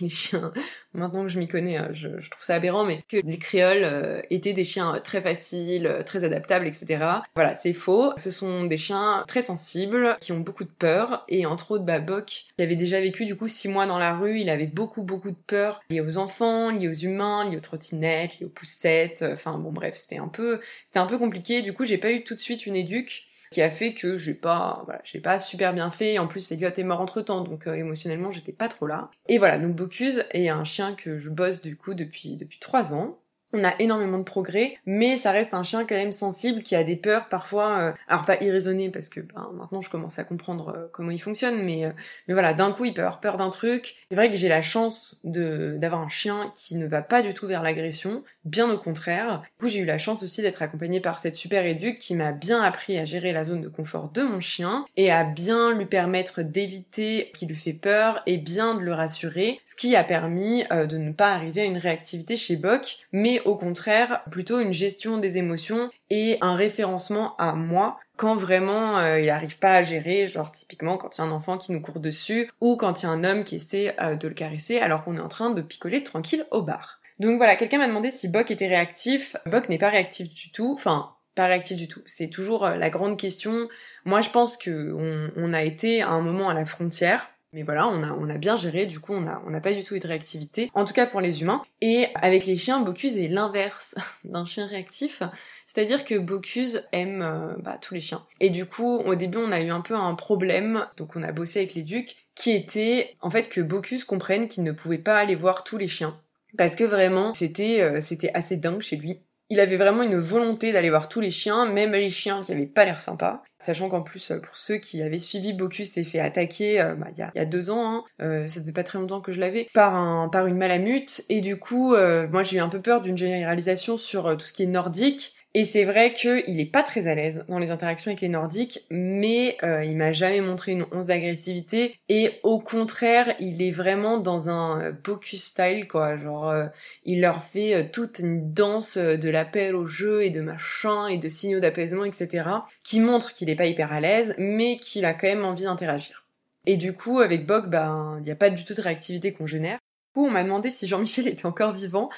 les, 0.00 0.08
chiens, 0.10 0.52
maintenant 0.92 1.22
que 1.22 1.28
je 1.28 1.38
m'y 1.38 1.48
connais, 1.48 1.78
hein, 1.78 1.88
je, 1.92 2.08
trouve 2.08 2.42
ça 2.42 2.56
aberrant, 2.56 2.84
mais 2.84 3.02
que 3.08 3.16
les 3.24 3.38
créoles 3.38 3.84
euh, 3.84 4.20
étaient 4.28 4.52
des 4.52 4.66
chiens 4.66 5.00
très 5.02 5.22
faciles, 5.22 6.02
très 6.04 6.22
adaptables, 6.24 6.66
etc. 6.66 7.02
Voilà, 7.34 7.54
c'est 7.54 7.72
faux. 7.72 8.12
Ce 8.18 8.30
sont 8.30 8.64
des 8.64 8.76
chiens 8.76 9.24
très 9.26 9.40
sensibles, 9.40 10.18
qui 10.20 10.32
ont 10.32 10.40
beaucoup 10.40 10.64
de 10.64 10.70
peur, 10.70 11.24
et 11.28 11.46
entre 11.46 11.72
autres, 11.72 11.84
bah, 11.84 12.00
qui 12.26 12.46
avait 12.58 12.76
déjà 12.76 13.00
vécu 13.00 13.24
du 13.24 13.36
coup 13.36 13.48
six 13.48 13.68
mois 13.68 13.86
dans 13.86 13.98
la 13.98 14.14
rue, 14.14 14.38
il 14.38 14.50
avait 14.50 14.66
beaucoup 14.66 15.02
beaucoup 15.02 15.30
de 15.30 15.36
peur 15.46 15.80
liées 15.88 16.02
aux 16.02 16.18
enfants, 16.18 16.70
liées 16.70 16.88
aux 16.88 16.92
humains, 16.92 17.48
liées 17.48 17.56
aux 17.56 17.60
trottinettes, 17.60 18.38
aux 18.46 18.50
poussettes. 18.50 19.24
Enfin 19.30 19.58
bon 19.58 19.72
bref, 19.72 19.94
c'était 19.96 20.18
un 20.18 20.28
peu 20.28 20.60
c'était 20.84 20.98
un 20.98 21.06
peu 21.06 21.18
compliqué. 21.18 21.62
Du 21.62 21.72
coup, 21.72 21.84
j'ai 21.84 21.98
pas 21.98 22.12
eu 22.12 22.24
tout 22.24 22.34
de 22.34 22.40
suite 22.40 22.66
une 22.66 22.76
éduque 22.76 23.26
qui 23.50 23.62
a 23.62 23.70
fait 23.70 23.94
que 23.94 24.16
j'ai 24.16 24.34
pas, 24.34 24.86
j'ai 25.04 25.20
pas 25.20 25.38
super 25.38 25.72
bien 25.72 25.90
fait. 25.90 26.18
En 26.18 26.26
plus, 26.26 26.50
Elliot 26.52 26.70
est 26.76 26.82
mort 26.82 27.00
entre 27.00 27.22
temps, 27.22 27.42
donc 27.42 27.66
euh, 27.66 27.74
émotionnellement, 27.74 28.30
j'étais 28.30 28.52
pas 28.52 28.68
trop 28.68 28.86
là. 28.86 29.10
Et 29.28 29.38
voilà, 29.38 29.58
donc 29.58 29.74
Bocuse 29.74 30.24
est 30.32 30.48
un 30.48 30.64
chien 30.64 30.94
que 30.94 31.18
je 31.18 31.30
bosse 31.30 31.62
du 31.62 31.76
coup 31.76 31.94
depuis 31.94 32.36
depuis 32.36 32.58
trois 32.58 32.92
ans. 32.94 33.18
On 33.52 33.62
a 33.62 33.72
énormément 33.78 34.18
de 34.18 34.24
progrès, 34.24 34.76
mais 34.86 35.16
ça 35.16 35.30
reste 35.30 35.54
un 35.54 35.62
chien 35.62 35.86
quand 35.86 35.94
même 35.94 36.10
sensible 36.10 36.62
qui 36.62 36.74
a 36.74 36.82
des 36.82 36.96
peurs 36.96 37.28
parfois, 37.28 37.78
euh, 37.78 37.92
alors 38.08 38.24
pas 38.24 38.42
irraisonnées 38.42 38.90
parce 38.90 39.08
que 39.08 39.20
ben, 39.20 39.50
maintenant 39.54 39.80
je 39.80 39.88
commence 39.88 40.18
à 40.18 40.24
comprendre 40.24 40.74
euh, 40.76 40.86
comment 40.92 41.12
il 41.12 41.22
fonctionne, 41.22 41.62
mais 41.62 41.84
euh, 41.84 41.92
mais 42.26 42.34
voilà, 42.34 42.54
d'un 42.54 42.72
coup 42.72 42.86
il 42.86 42.92
peut 42.92 43.02
avoir 43.02 43.20
peur 43.20 43.36
d'un 43.36 43.50
truc. 43.50 43.94
C'est 44.10 44.16
vrai 44.16 44.30
que 44.30 44.36
j'ai 44.36 44.48
la 44.48 44.62
chance 44.62 45.20
d'avoir 45.22 46.00
un 46.00 46.08
chien 46.08 46.50
qui 46.56 46.74
ne 46.74 46.86
va 46.86 47.02
pas 47.02 47.22
du 47.22 47.34
tout 47.34 47.46
vers 47.46 47.62
l'agression, 47.62 48.24
bien 48.46 48.70
au 48.70 48.78
contraire. 48.78 49.42
Du 49.60 49.68
j'ai 49.68 49.80
eu 49.80 49.84
la 49.84 49.98
chance 49.98 50.22
aussi 50.22 50.40
d'être 50.40 50.62
accompagnée 50.62 51.00
par 51.00 51.18
cette 51.18 51.36
super 51.36 51.66
éduque 51.66 51.98
qui 51.98 52.14
m'a 52.14 52.32
bien 52.32 52.62
appris 52.62 52.96
à 52.98 53.04
gérer 53.04 53.32
la 53.32 53.44
zone 53.44 53.60
de 53.60 53.68
confort 53.68 54.10
de 54.10 54.22
mon 54.22 54.40
chien 54.40 54.86
et 54.96 55.10
à 55.10 55.24
bien 55.24 55.72
lui 55.72 55.86
permettre 55.86 56.42
d'éviter 56.42 57.30
ce 57.34 57.38
qui 57.38 57.46
lui 57.46 57.56
fait 57.56 57.72
peur 57.72 58.22
et 58.26 58.38
bien 58.38 58.74
de 58.74 58.80
le 58.80 58.94
rassurer, 58.94 59.60
ce 59.66 59.74
qui 59.74 59.96
a 59.96 60.04
permis 60.04 60.64
de 60.70 60.96
ne 60.96 61.12
pas 61.12 61.32
arriver 61.32 61.62
à 61.62 61.64
une 61.64 61.78
réactivité 61.78 62.36
chez 62.36 62.56
Bock, 62.56 62.98
mais 63.12 63.40
au 63.40 63.56
contraire 63.56 64.22
plutôt 64.30 64.60
une 64.60 64.72
gestion 64.72 65.18
des 65.18 65.36
émotions 65.36 65.90
et 66.10 66.38
un 66.40 66.54
référencement 66.54 67.36
à 67.36 67.52
moi 67.52 67.98
quand 68.16 68.36
vraiment 68.36 68.98
euh, 68.98 69.20
il 69.20 69.28
arrive 69.30 69.58
pas 69.58 69.72
à 69.72 69.82
gérer, 69.82 70.26
genre 70.26 70.50
typiquement 70.50 70.96
quand 70.96 71.16
il 71.16 71.20
y 71.20 71.24
a 71.24 71.26
un 71.26 71.32
enfant 71.32 71.58
qui 71.58 71.72
nous 71.72 71.80
court 71.80 72.00
dessus 72.00 72.50
ou 72.60 72.76
quand 72.76 73.02
il 73.02 73.06
y 73.06 73.08
a 73.08 73.12
un 73.12 73.24
homme 73.24 73.44
qui 73.44 73.56
essaie 73.56 73.94
euh, 74.00 74.16
de 74.16 74.28
le 74.28 74.34
caresser 74.34 74.78
alors 74.78 75.04
qu'on 75.04 75.16
est 75.16 75.20
en 75.20 75.28
train 75.28 75.50
de 75.50 75.62
picoler 75.62 76.02
tranquille 76.02 76.46
au 76.50 76.62
bar. 76.62 77.00
Donc 77.18 77.36
voilà, 77.38 77.56
quelqu'un 77.56 77.78
m'a 77.78 77.88
demandé 77.88 78.10
si 78.10 78.28
Bock 78.28 78.50
était 78.50 78.66
réactif. 78.66 79.36
Bock 79.46 79.68
n'est 79.68 79.78
pas 79.78 79.90
réactif 79.90 80.32
du 80.32 80.50
tout, 80.52 80.72
enfin 80.74 81.12
pas 81.34 81.46
réactif 81.46 81.76
du 81.76 81.86
tout. 81.86 82.00
C'est 82.06 82.28
toujours 82.28 82.64
euh, 82.64 82.76
la 82.76 82.90
grande 82.90 83.18
question. 83.18 83.68
Moi 84.04 84.20
je 84.20 84.30
pense 84.30 84.56
que 84.56 84.94
on 85.36 85.52
a 85.52 85.62
été 85.62 86.02
à 86.02 86.10
un 86.10 86.20
moment 86.20 86.48
à 86.48 86.54
la 86.54 86.64
frontière 86.64 87.30
mais 87.56 87.62
voilà, 87.62 87.88
on 87.88 88.28
a, 88.28 88.36
bien 88.36 88.56
géré, 88.56 88.84
du 88.84 89.00
coup 89.00 89.14
on 89.14 89.22
n'a 89.22 89.60
pas 89.62 89.72
du 89.72 89.82
tout 89.82 89.94
eu 89.94 89.98
de 89.98 90.06
réactivité, 90.06 90.70
en 90.74 90.84
tout 90.84 90.92
cas 90.92 91.06
pour 91.06 91.22
les 91.22 91.40
humains. 91.40 91.62
Et 91.80 92.08
avec 92.14 92.44
les 92.44 92.58
chiens, 92.58 92.80
Bocuse 92.80 93.18
est 93.18 93.28
l'inverse 93.28 93.94
d'un 94.24 94.44
chien 94.44 94.66
réactif, 94.66 95.22
c'est-à-dire 95.66 96.04
que 96.04 96.16
Bocuse 96.16 96.86
aime 96.92 97.22
euh, 97.22 97.54
bah, 97.60 97.78
tous 97.80 97.94
les 97.94 98.02
chiens. 98.02 98.22
Et 98.40 98.50
du 98.50 98.66
coup, 98.66 98.98
au 98.98 99.14
début 99.14 99.38
on 99.38 99.52
a 99.52 99.60
eu 99.60 99.70
un 99.70 99.80
peu 99.80 99.94
un 99.94 100.14
problème, 100.14 100.86
donc 100.98 101.16
on 101.16 101.22
a 101.22 101.32
bossé 101.32 101.60
avec 101.60 101.74
les 101.74 101.82
ducs, 101.82 102.16
qui 102.34 102.52
était 102.52 103.16
en 103.22 103.30
fait 103.30 103.48
que 103.48 103.62
Bocuse 103.62 104.04
comprenne 104.04 104.48
qu'il 104.48 104.62
ne 104.62 104.72
pouvait 104.72 104.98
pas 104.98 105.16
aller 105.16 105.34
voir 105.34 105.64
tous 105.64 105.78
les 105.78 105.88
chiens. 105.88 106.20
Parce 106.56 106.76
que 106.76 106.84
vraiment, 106.84 107.34
c'était 107.34 107.80
euh, 107.80 108.00
c'était 108.00 108.30
assez 108.34 108.56
dingue 108.56 108.82
chez 108.82 108.96
lui 108.96 109.20
il 109.48 109.60
avait 109.60 109.76
vraiment 109.76 110.02
une 110.02 110.18
volonté 110.18 110.72
d'aller 110.72 110.90
voir 110.90 111.08
tous 111.08 111.20
les 111.20 111.30
chiens, 111.30 111.70
même 111.70 111.92
les 111.92 112.10
chiens 112.10 112.42
qui 112.42 112.52
avaient 112.52 112.66
pas 112.66 112.84
l'air 112.84 113.00
sympas. 113.00 113.42
Sachant 113.58 113.88
qu'en 113.88 114.02
plus, 114.02 114.32
euh, 114.32 114.40
pour 114.40 114.56
ceux 114.56 114.76
qui 114.76 115.02
avaient 115.02 115.18
suivi, 115.18 115.52
Bocus 115.52 115.92
s'est 115.92 116.04
fait 116.04 116.18
attaquer 116.18 116.80
euh, 116.80 116.94
bah, 116.94 117.06
il, 117.12 117.18
y 117.18 117.22
a, 117.22 117.30
y, 117.34 117.38
a, 117.38 117.44
deux 117.44 117.70
ans, 117.70 117.86
hein. 117.86 118.04
euh, 118.20 118.48
ça 118.48 118.60
faisait 118.60 118.72
pas 118.72 118.82
très 118.82 118.98
longtemps 118.98 119.20
que 119.20 119.32
je 119.32 119.40
l'avais, 119.40 119.68
par, 119.72 119.94
un, 119.94 120.28
par 120.28 120.46
une 120.46 120.56
malamute. 120.56 121.22
Et 121.28 121.40
du 121.40 121.58
coup, 121.58 121.94
moi 121.94 122.42
j'ai 122.42 122.56
eu 122.56 122.60
un 122.60 122.68
peu 122.68 122.80
peur 122.80 123.02
d'une 123.02 123.16
généralisation 123.16 123.98
sur 123.98 124.36
tout 124.36 124.46
ce 124.46 124.52
qui 124.52 124.64
est 124.64 124.66
nordique. 124.66 125.34
Et 125.58 125.64
c'est 125.64 125.84
vrai 125.84 126.12
qu'il 126.12 126.60
est 126.60 126.70
pas 126.70 126.82
très 126.82 127.06
à 127.06 127.14
l'aise 127.14 127.46
dans 127.48 127.58
les 127.58 127.70
interactions 127.70 128.10
avec 128.10 128.20
les 128.20 128.28
Nordiques, 128.28 128.84
mais 128.90 129.56
euh, 129.62 129.82
il 129.82 129.96
m'a 129.96 130.12
jamais 130.12 130.42
montré 130.42 130.72
une 130.72 130.84
once 130.92 131.06
d'agressivité. 131.06 131.94
Et 132.10 132.32
au 132.42 132.60
contraire, 132.60 133.34
il 133.40 133.62
est 133.62 133.70
vraiment 133.70 134.18
dans 134.18 134.50
un 134.50 134.82
euh, 134.82 134.92
Bocus 134.92 135.42
style, 135.42 135.88
quoi. 135.88 136.18
Genre, 136.18 136.50
euh, 136.50 136.66
il 137.06 137.22
leur 137.22 137.42
fait 137.42 137.90
toute 137.90 138.18
une 138.18 138.52
danse 138.52 138.98
de 138.98 139.30
l'appel 139.30 139.76
au 139.76 139.86
jeu 139.86 140.24
et 140.24 140.28
de 140.28 140.42
machin 140.42 141.06
et 141.06 141.16
de 141.16 141.30
signaux 141.30 141.60
d'apaisement, 141.60 142.04
etc. 142.04 142.50
Qui 142.84 143.00
montre 143.00 143.32
qu'il 143.32 143.48
est 143.48 143.56
pas 143.56 143.64
hyper 143.64 143.94
à 143.94 144.00
l'aise, 144.00 144.34
mais 144.36 144.76
qu'il 144.76 145.06
a 145.06 145.14
quand 145.14 145.26
même 145.26 145.46
envie 145.46 145.64
d'interagir. 145.64 146.26
Et 146.66 146.76
du 146.76 146.92
coup, 146.92 147.20
avec 147.20 147.46
Bok, 147.46 147.68
ben, 147.68 148.16
il 148.18 148.24
n'y 148.24 148.30
a 148.30 148.36
pas 148.36 148.50
du 148.50 148.62
tout 148.66 148.74
de 148.74 148.82
réactivité 148.82 149.32
qu'on 149.32 149.46
génère. 149.46 149.78
Du 149.78 150.20
coup, 150.20 150.26
on 150.26 150.30
m'a 150.30 150.44
demandé 150.44 150.68
si 150.68 150.86
Jean-Michel 150.86 151.28
était 151.28 151.46
encore 151.46 151.72
vivant. 151.72 152.10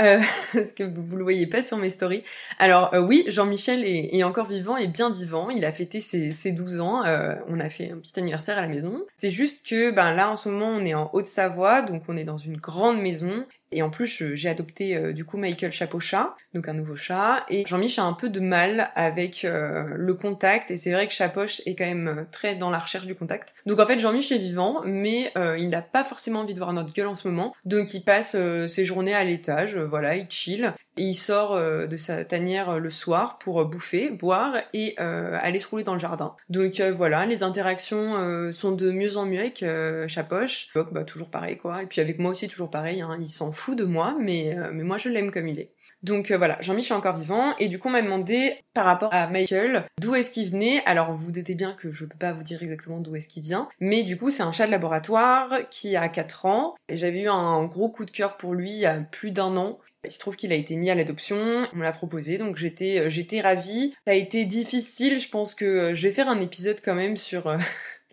Euh, 0.00 0.20
parce 0.52 0.72
que 0.72 0.84
vous 0.84 1.16
le 1.16 1.22
voyez 1.22 1.46
pas 1.46 1.62
sur 1.62 1.78
mes 1.78 1.90
stories. 1.90 2.22
Alors 2.58 2.92
euh, 2.94 3.00
oui, 3.00 3.24
Jean-Michel 3.28 3.84
est, 3.84 4.22
encore 4.24 4.46
vivant 4.46 4.76
et 4.76 4.88
bien 4.88 5.10
vivant. 5.10 5.50
Il 5.50 5.64
a 5.64 5.72
fêté 5.72 6.00
ses, 6.00 6.32
ses 6.32 6.52
12 6.52 6.80
ans. 6.80 7.04
Euh, 7.04 7.34
on 7.48 7.60
a 7.60 7.70
fait 7.70 7.90
un 7.90 7.98
petit 7.98 8.18
anniversaire 8.18 8.58
à 8.58 8.62
la 8.62 8.68
maison. 8.68 9.04
C'est 9.16 9.30
juste 9.30 9.66
que 9.66 9.90
ben 9.90 10.12
là 10.12 10.30
en 10.30 10.36
ce 10.36 10.48
moment 10.48 10.68
on 10.68 10.84
est 10.84 10.94
en 10.94 11.10
Haute-Savoie, 11.12 11.82
donc 11.82 12.02
on 12.08 12.16
est 12.16 12.24
dans 12.24 12.38
une 12.38 12.56
grande 12.56 13.00
maison 13.00 13.46
Et 13.72 13.82
en 13.82 13.90
plus, 13.90 14.34
j'ai 14.34 14.48
adopté 14.48 14.96
euh, 14.96 15.12
du 15.12 15.24
coup 15.24 15.36
Michael 15.36 15.72
Chapeau 15.72 15.98
Chat, 15.98 16.34
donc 16.54 16.68
un 16.68 16.74
nouveau 16.74 16.96
chat. 16.96 17.44
Et 17.48 17.64
Jean-Mich 17.66 17.98
a 17.98 18.04
un 18.04 18.12
peu 18.12 18.28
de 18.28 18.40
mal 18.40 18.90
avec 18.94 19.44
euh, 19.44 19.84
le 19.96 20.14
contact. 20.14 20.70
Et 20.70 20.76
c'est 20.76 20.92
vrai 20.92 21.08
que 21.08 21.12
Chapoche 21.12 21.62
est 21.66 21.74
quand 21.74 21.84
même 21.84 22.08
euh, 22.08 22.24
très 22.30 22.54
dans 22.54 22.70
la 22.70 22.78
recherche 22.78 23.06
du 23.06 23.14
contact. 23.14 23.54
Donc 23.66 23.80
en 23.80 23.86
fait, 23.86 23.98
Jean-Mich 23.98 24.30
est 24.30 24.38
vivant, 24.38 24.82
mais 24.84 25.32
il 25.58 25.68
n'a 25.68 25.82
pas 25.82 26.04
forcément 26.04 26.40
envie 26.40 26.54
de 26.54 26.58
voir 26.58 26.72
notre 26.72 26.92
gueule 26.92 27.06
en 27.06 27.14
ce 27.14 27.28
moment. 27.28 27.54
Donc 27.64 27.94
il 27.94 28.02
passe 28.02 28.36
ses 28.68 28.84
journées 28.84 29.14
à 29.14 29.24
l'étage, 29.24 29.76
voilà, 29.76 30.16
il 30.16 30.28
chill. 30.30 30.72
Et 30.98 31.02
il 31.02 31.14
sort 31.14 31.58
de 31.58 31.96
sa 31.96 32.24
tanière 32.24 32.78
le 32.78 32.90
soir 32.90 33.38
pour 33.38 33.64
bouffer, 33.66 34.10
boire 34.10 34.56
et 34.72 34.96
aller 34.98 35.58
se 35.58 35.68
rouler 35.68 35.84
dans 35.84 35.94
le 35.94 36.00
jardin. 36.00 36.34
Donc 36.48 36.80
voilà, 36.80 37.26
les 37.26 37.42
interactions 37.42 38.52
sont 38.52 38.72
de 38.72 38.90
mieux 38.90 39.16
en 39.16 39.26
mieux 39.26 39.40
avec 39.40 39.64
Chapoche. 40.08 40.68
Bah, 40.74 41.04
toujours 41.04 41.30
pareil 41.30 41.58
quoi. 41.58 41.82
Et 41.82 41.86
puis 41.86 42.00
avec 42.00 42.18
moi 42.18 42.30
aussi 42.30 42.48
toujours 42.48 42.70
pareil, 42.70 43.00
hein. 43.00 43.16
il 43.20 43.28
s'en 43.28 43.52
fout 43.56 43.76
de 43.76 43.84
moi, 43.84 44.16
mais, 44.20 44.56
mais 44.72 44.84
moi 44.84 44.98
je 44.98 45.08
l'aime 45.08 45.30
comme 45.30 45.48
il 45.48 45.58
est. 45.58 45.72
Donc 46.02 46.30
euh, 46.30 46.38
voilà, 46.38 46.56
Jean-Michel 46.60 46.94
est 46.94 46.98
encore 46.98 47.16
vivant 47.16 47.56
et 47.58 47.68
du 47.68 47.78
coup 47.78 47.88
on 47.88 47.92
m'a 47.92 48.02
demandé 48.02 48.64
par 48.74 48.84
rapport 48.84 49.12
à 49.12 49.28
Michael 49.28 49.86
d'où 50.00 50.14
est-ce 50.14 50.30
qu'il 50.30 50.50
venait. 50.50 50.82
Alors 50.84 51.12
vous, 51.12 51.26
vous 51.26 51.32
doutez 51.32 51.54
bien 51.54 51.72
que 51.72 51.90
je 51.90 52.04
peux 52.04 52.16
pas 52.16 52.32
vous 52.32 52.42
dire 52.42 52.62
exactement 52.62 53.00
d'où 53.00 53.16
est-ce 53.16 53.28
qu'il 53.28 53.42
vient, 53.42 53.68
mais 53.80 54.02
du 54.02 54.16
coup 54.16 54.30
c'est 54.30 54.42
un 54.42 54.52
chat 54.52 54.66
de 54.66 54.70
laboratoire 54.70 55.52
qui 55.70 55.96
a 55.96 56.08
4 56.08 56.46
ans 56.46 56.74
et 56.88 56.96
j'avais 56.96 57.22
eu 57.22 57.28
un 57.28 57.64
gros 57.64 57.88
coup 57.88 58.04
de 58.04 58.10
cœur 58.10 58.36
pour 58.36 58.54
lui 58.54 58.70
il 58.70 58.78
y 58.78 58.86
a 58.86 59.00
plus 59.00 59.30
d'un 59.30 59.56
an. 59.56 59.78
Il 60.04 60.12
se 60.12 60.20
trouve 60.20 60.36
qu'il 60.36 60.52
a 60.52 60.54
été 60.54 60.76
mis 60.76 60.90
à 60.90 60.94
l'adoption, 60.94 61.66
on 61.74 61.80
l'a 61.80 61.92
proposé, 61.92 62.38
donc 62.38 62.56
j'étais 62.56 63.00
euh, 63.00 63.08
j'étais 63.08 63.40
ravie. 63.40 63.92
Ça 64.06 64.12
a 64.12 64.14
été 64.14 64.44
difficile, 64.44 65.18
je 65.18 65.28
pense 65.28 65.56
que 65.56 65.64
euh, 65.64 65.94
je 65.96 66.06
vais 66.06 66.14
faire 66.14 66.28
un 66.28 66.40
épisode 66.40 66.80
quand 66.84 66.94
même 66.94 67.16
sur 67.16 67.48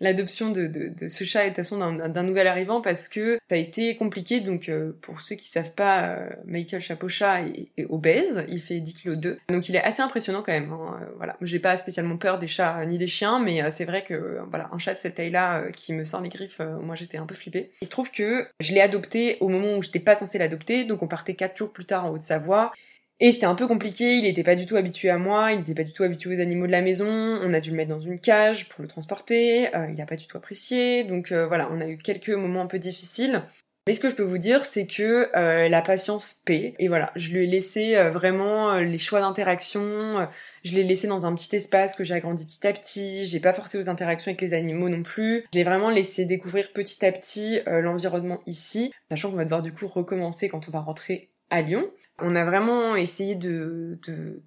l'adoption 0.00 0.50
de, 0.50 0.70
ce 1.08 1.24
chat 1.24 1.42
et 1.42 1.50
de 1.50 1.54
toute 1.54 1.64
façon 1.64 1.78
d'un 1.78 2.22
nouvel 2.22 2.46
arrivant 2.46 2.80
parce 2.80 3.08
que 3.08 3.38
ça 3.48 3.56
a 3.56 3.58
été 3.58 3.96
compliqué. 3.96 4.40
Donc 4.40 4.68
euh, 4.68 4.92
pour 5.00 5.20
ceux 5.20 5.36
qui 5.36 5.48
savent 5.48 5.72
pas, 5.72 6.08
euh, 6.08 6.30
Michael 6.46 6.80
Chapeau-Chat 6.80 7.42
est, 7.76 7.86
obèse, 7.88 8.44
il 8.48 8.60
fait 8.60 8.80
10 8.80 8.94
kg 8.94 9.12
2. 9.14 9.38
Donc 9.48 9.68
il 9.68 9.76
est 9.76 9.82
assez 9.82 10.02
impressionnant 10.02 10.42
quand 10.44 10.52
même. 10.52 10.72
Hein. 10.72 11.00
Euh, 11.02 11.06
voilà, 11.16 11.36
j'ai 11.40 11.58
pas 11.58 11.76
spécialement 11.76 12.16
peur 12.16 12.38
des 12.38 12.48
chats 12.48 12.84
ni 12.86 12.98
des 12.98 13.06
chiens, 13.06 13.38
mais 13.38 13.70
c'est 13.70 13.84
vrai 13.84 14.02
que 14.02 14.40
voilà, 14.50 14.68
un 14.72 14.78
chat 14.78 14.94
de 14.94 14.98
cette 14.98 15.14
taille-là 15.14 15.64
qui 15.72 15.92
me 15.92 16.04
sort 16.04 16.20
les 16.20 16.28
griffes, 16.28 16.60
moi 16.82 16.94
j'étais 16.94 17.18
un 17.18 17.26
peu 17.26 17.34
flippée. 17.34 17.70
Il 17.80 17.84
se 17.84 17.90
trouve 17.90 18.10
que 18.10 18.46
je 18.60 18.72
l'ai 18.72 18.80
adopté 18.80 19.38
au 19.40 19.48
moment 19.48 19.76
où 19.76 19.82
j'étais 19.82 20.00
pas 20.00 20.16
censée 20.16 20.38
l'adopter, 20.38 20.84
donc 20.84 21.02
on 21.02 21.08
partait 21.08 21.34
4 21.34 21.56
jours 21.56 21.72
plus 21.72 21.84
tard 21.84 22.06
en 22.06 22.10
Haute-Savoie. 22.10 22.72
Et 23.20 23.30
c'était 23.30 23.46
un 23.46 23.54
peu 23.54 23.68
compliqué, 23.68 24.16
il 24.16 24.22
n'était 24.22 24.42
pas 24.42 24.56
du 24.56 24.66
tout 24.66 24.76
habitué 24.76 25.08
à 25.08 25.18
moi, 25.18 25.52
il 25.52 25.58
n'était 25.58 25.74
pas 25.74 25.84
du 25.84 25.92
tout 25.92 26.02
habitué 26.02 26.34
aux 26.34 26.40
animaux 26.40 26.66
de 26.66 26.72
la 26.72 26.82
maison, 26.82 27.06
on 27.06 27.54
a 27.54 27.60
dû 27.60 27.70
le 27.70 27.76
mettre 27.76 27.90
dans 27.90 28.00
une 28.00 28.18
cage 28.18 28.68
pour 28.68 28.82
le 28.82 28.88
transporter, 28.88 29.74
euh, 29.76 29.86
il 29.88 29.94
n'a 29.94 30.06
pas 30.06 30.16
du 30.16 30.26
tout 30.26 30.36
apprécié, 30.36 31.04
donc 31.04 31.30
euh, 31.30 31.46
voilà, 31.46 31.68
on 31.70 31.80
a 31.80 31.86
eu 31.86 31.96
quelques 31.96 32.30
moments 32.30 32.62
un 32.62 32.66
peu 32.66 32.80
difficiles. 32.80 33.42
Mais 33.86 33.92
ce 33.92 34.00
que 34.00 34.08
je 34.08 34.16
peux 34.16 34.24
vous 34.24 34.38
dire, 34.38 34.64
c'est 34.64 34.86
que 34.86 35.28
euh, 35.36 35.68
la 35.68 35.82
patience 35.82 36.32
paie. 36.32 36.74
Et 36.78 36.88
voilà, 36.88 37.12
je 37.16 37.30
lui 37.30 37.44
ai 37.44 37.46
laissé 37.46 37.94
vraiment 38.08 38.76
les 38.76 38.96
choix 38.96 39.20
d'interaction. 39.20 40.26
je 40.64 40.72
l'ai 40.72 40.84
laissé 40.84 41.06
dans 41.06 41.26
un 41.26 41.34
petit 41.34 41.54
espace 41.54 41.94
que 41.94 42.02
j'ai 42.02 42.14
agrandi 42.14 42.46
petit 42.46 42.66
à 42.66 42.72
petit. 42.72 43.26
J'ai 43.26 43.40
pas 43.40 43.52
forcé 43.52 43.76
aux 43.76 43.90
interactions 43.90 44.30
avec 44.30 44.40
les 44.40 44.54
animaux 44.54 44.88
non 44.88 45.02
plus. 45.02 45.44
Je 45.52 45.58
l'ai 45.58 45.64
vraiment 45.64 45.90
laissé 45.90 46.24
découvrir 46.24 46.72
petit 46.72 47.04
à 47.04 47.12
petit 47.12 47.60
l'environnement 47.66 48.40
ici, 48.46 48.90
sachant 49.10 49.30
qu'on 49.30 49.36
va 49.36 49.44
devoir 49.44 49.60
du 49.60 49.74
coup 49.74 49.86
recommencer 49.86 50.48
quand 50.48 50.66
on 50.66 50.72
va 50.72 50.80
rentrer 50.80 51.33
Lyon. 51.62 51.90
On 52.20 52.36
a 52.36 52.44
vraiment 52.44 52.94
essayé 52.94 53.34
de, 53.34 53.98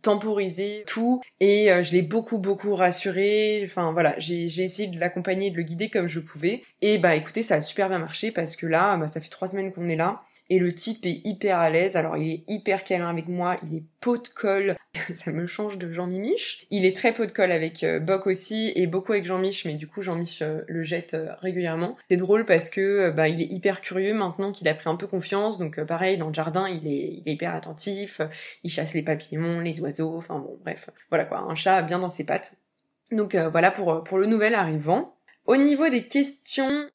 temporiser 0.02 0.84
tout 0.88 1.22
et 1.42 1.70
euh, 1.70 1.84
je 1.84 1.92
l'ai 1.92 2.02
beaucoup 2.02 2.38
beaucoup 2.38 2.76
rassuré. 2.76 3.62
Enfin 3.66 3.92
voilà, 3.92 4.16
j'ai 4.20 4.44
essayé 4.44 4.88
de 4.88 5.00
l'accompagner, 5.00 5.52
de 5.52 5.58
le 5.58 5.64
guider 5.64 5.90
comme 5.90 6.08
je 6.08 6.22
pouvais. 6.22 6.64
Et 6.82 6.98
bah 6.98 7.16
écoutez, 7.16 7.42
ça 7.42 7.56
a 7.56 7.62
super 7.62 7.90
bien 7.90 8.00
marché 8.00 8.32
parce 8.32 8.56
que 8.56 8.68
là, 8.68 8.96
bah, 8.96 9.08
ça 9.08 9.20
fait 9.20 9.30
trois 9.30 9.50
semaines 9.50 9.74
qu'on 9.74 9.90
est 9.90 9.98
là. 9.98 10.22
Et 10.50 10.60
le 10.60 10.74
type 10.74 11.06
est 11.06 11.22
hyper 11.26 11.60
à 11.60 11.70
l'aise, 11.70 11.98
alors 11.98 12.16
il 12.16 12.32
est 12.32 12.44
hyper 12.48 12.86
câlin 12.86 13.10
avec 13.10 13.28
moi, 13.28 13.58
il 13.68 13.78
est 13.80 13.84
pot 14.00 14.18
de 14.18 14.30
colle, 14.30 14.78
ça 15.16 15.32
me 15.32 15.48
change 15.48 15.78
de 15.78 15.92
Jean-Mimiche. 15.92 16.66
Il 16.70 16.86
est 16.86 16.96
très 16.96 17.14
pot 17.14 17.26
de 17.26 17.32
colle 17.32 17.52
avec 17.52 17.84
euh, 17.84 18.00
Boc 18.00 18.28
aussi, 18.28 18.72
et 18.76 18.88
beaucoup 18.88 19.14
avec 19.14 19.26
Jean-Mich, 19.26 19.66
mais 19.66 19.74
du 19.74 19.88
coup 19.88 20.02
Jean-Mich 20.02 20.42
euh, 20.42 20.62
le 20.68 20.84
jette 20.84 21.14
euh, 21.14 21.34
régulièrement. 21.42 21.98
C'est 22.10 22.18
drôle 22.18 22.46
parce 22.46 22.70
que 22.70 23.10
bah 23.12 23.28
il 23.28 23.42
est 23.42 23.52
hyper 23.52 23.82
curieux 23.82 24.14
maintenant 24.14 24.52
qu'il 24.52 24.68
a 24.68 24.74
pris 24.74 24.90
un 24.90 24.96
peu 24.96 25.08
confiance, 25.08 25.58
donc 25.58 25.82
pareil, 25.84 26.18
dans 26.18 26.28
le 26.28 26.34
jardin, 26.34 26.68
il 26.68 26.88
est, 26.88 27.24
hyper 27.26 27.54
attentif, 27.54 28.22
il 28.64 28.72
chasse 28.72 28.94
les 28.94 29.04
papillons, 29.04 29.60
les 29.60 29.80
oiseaux, 29.82 30.16
enfin 30.18 30.40
bon, 30.40 30.58
bref. 30.62 30.90
Voilà 31.10 31.26
quoi, 31.26 31.40
un 31.40 31.56
chat 31.56 31.82
bien 31.82 32.00
dans 32.00 32.10
ses 32.10 32.24
pattes. 32.24 32.54
Donc 33.12 33.36
voilà 33.36 33.72
pour 33.72 34.18
le 34.18 34.26
nouvel 34.26 34.56
arrivant. 34.56 35.16
Au 35.46 35.56
niveau 35.56 35.88
des 35.88 36.08
questions, 36.08 36.90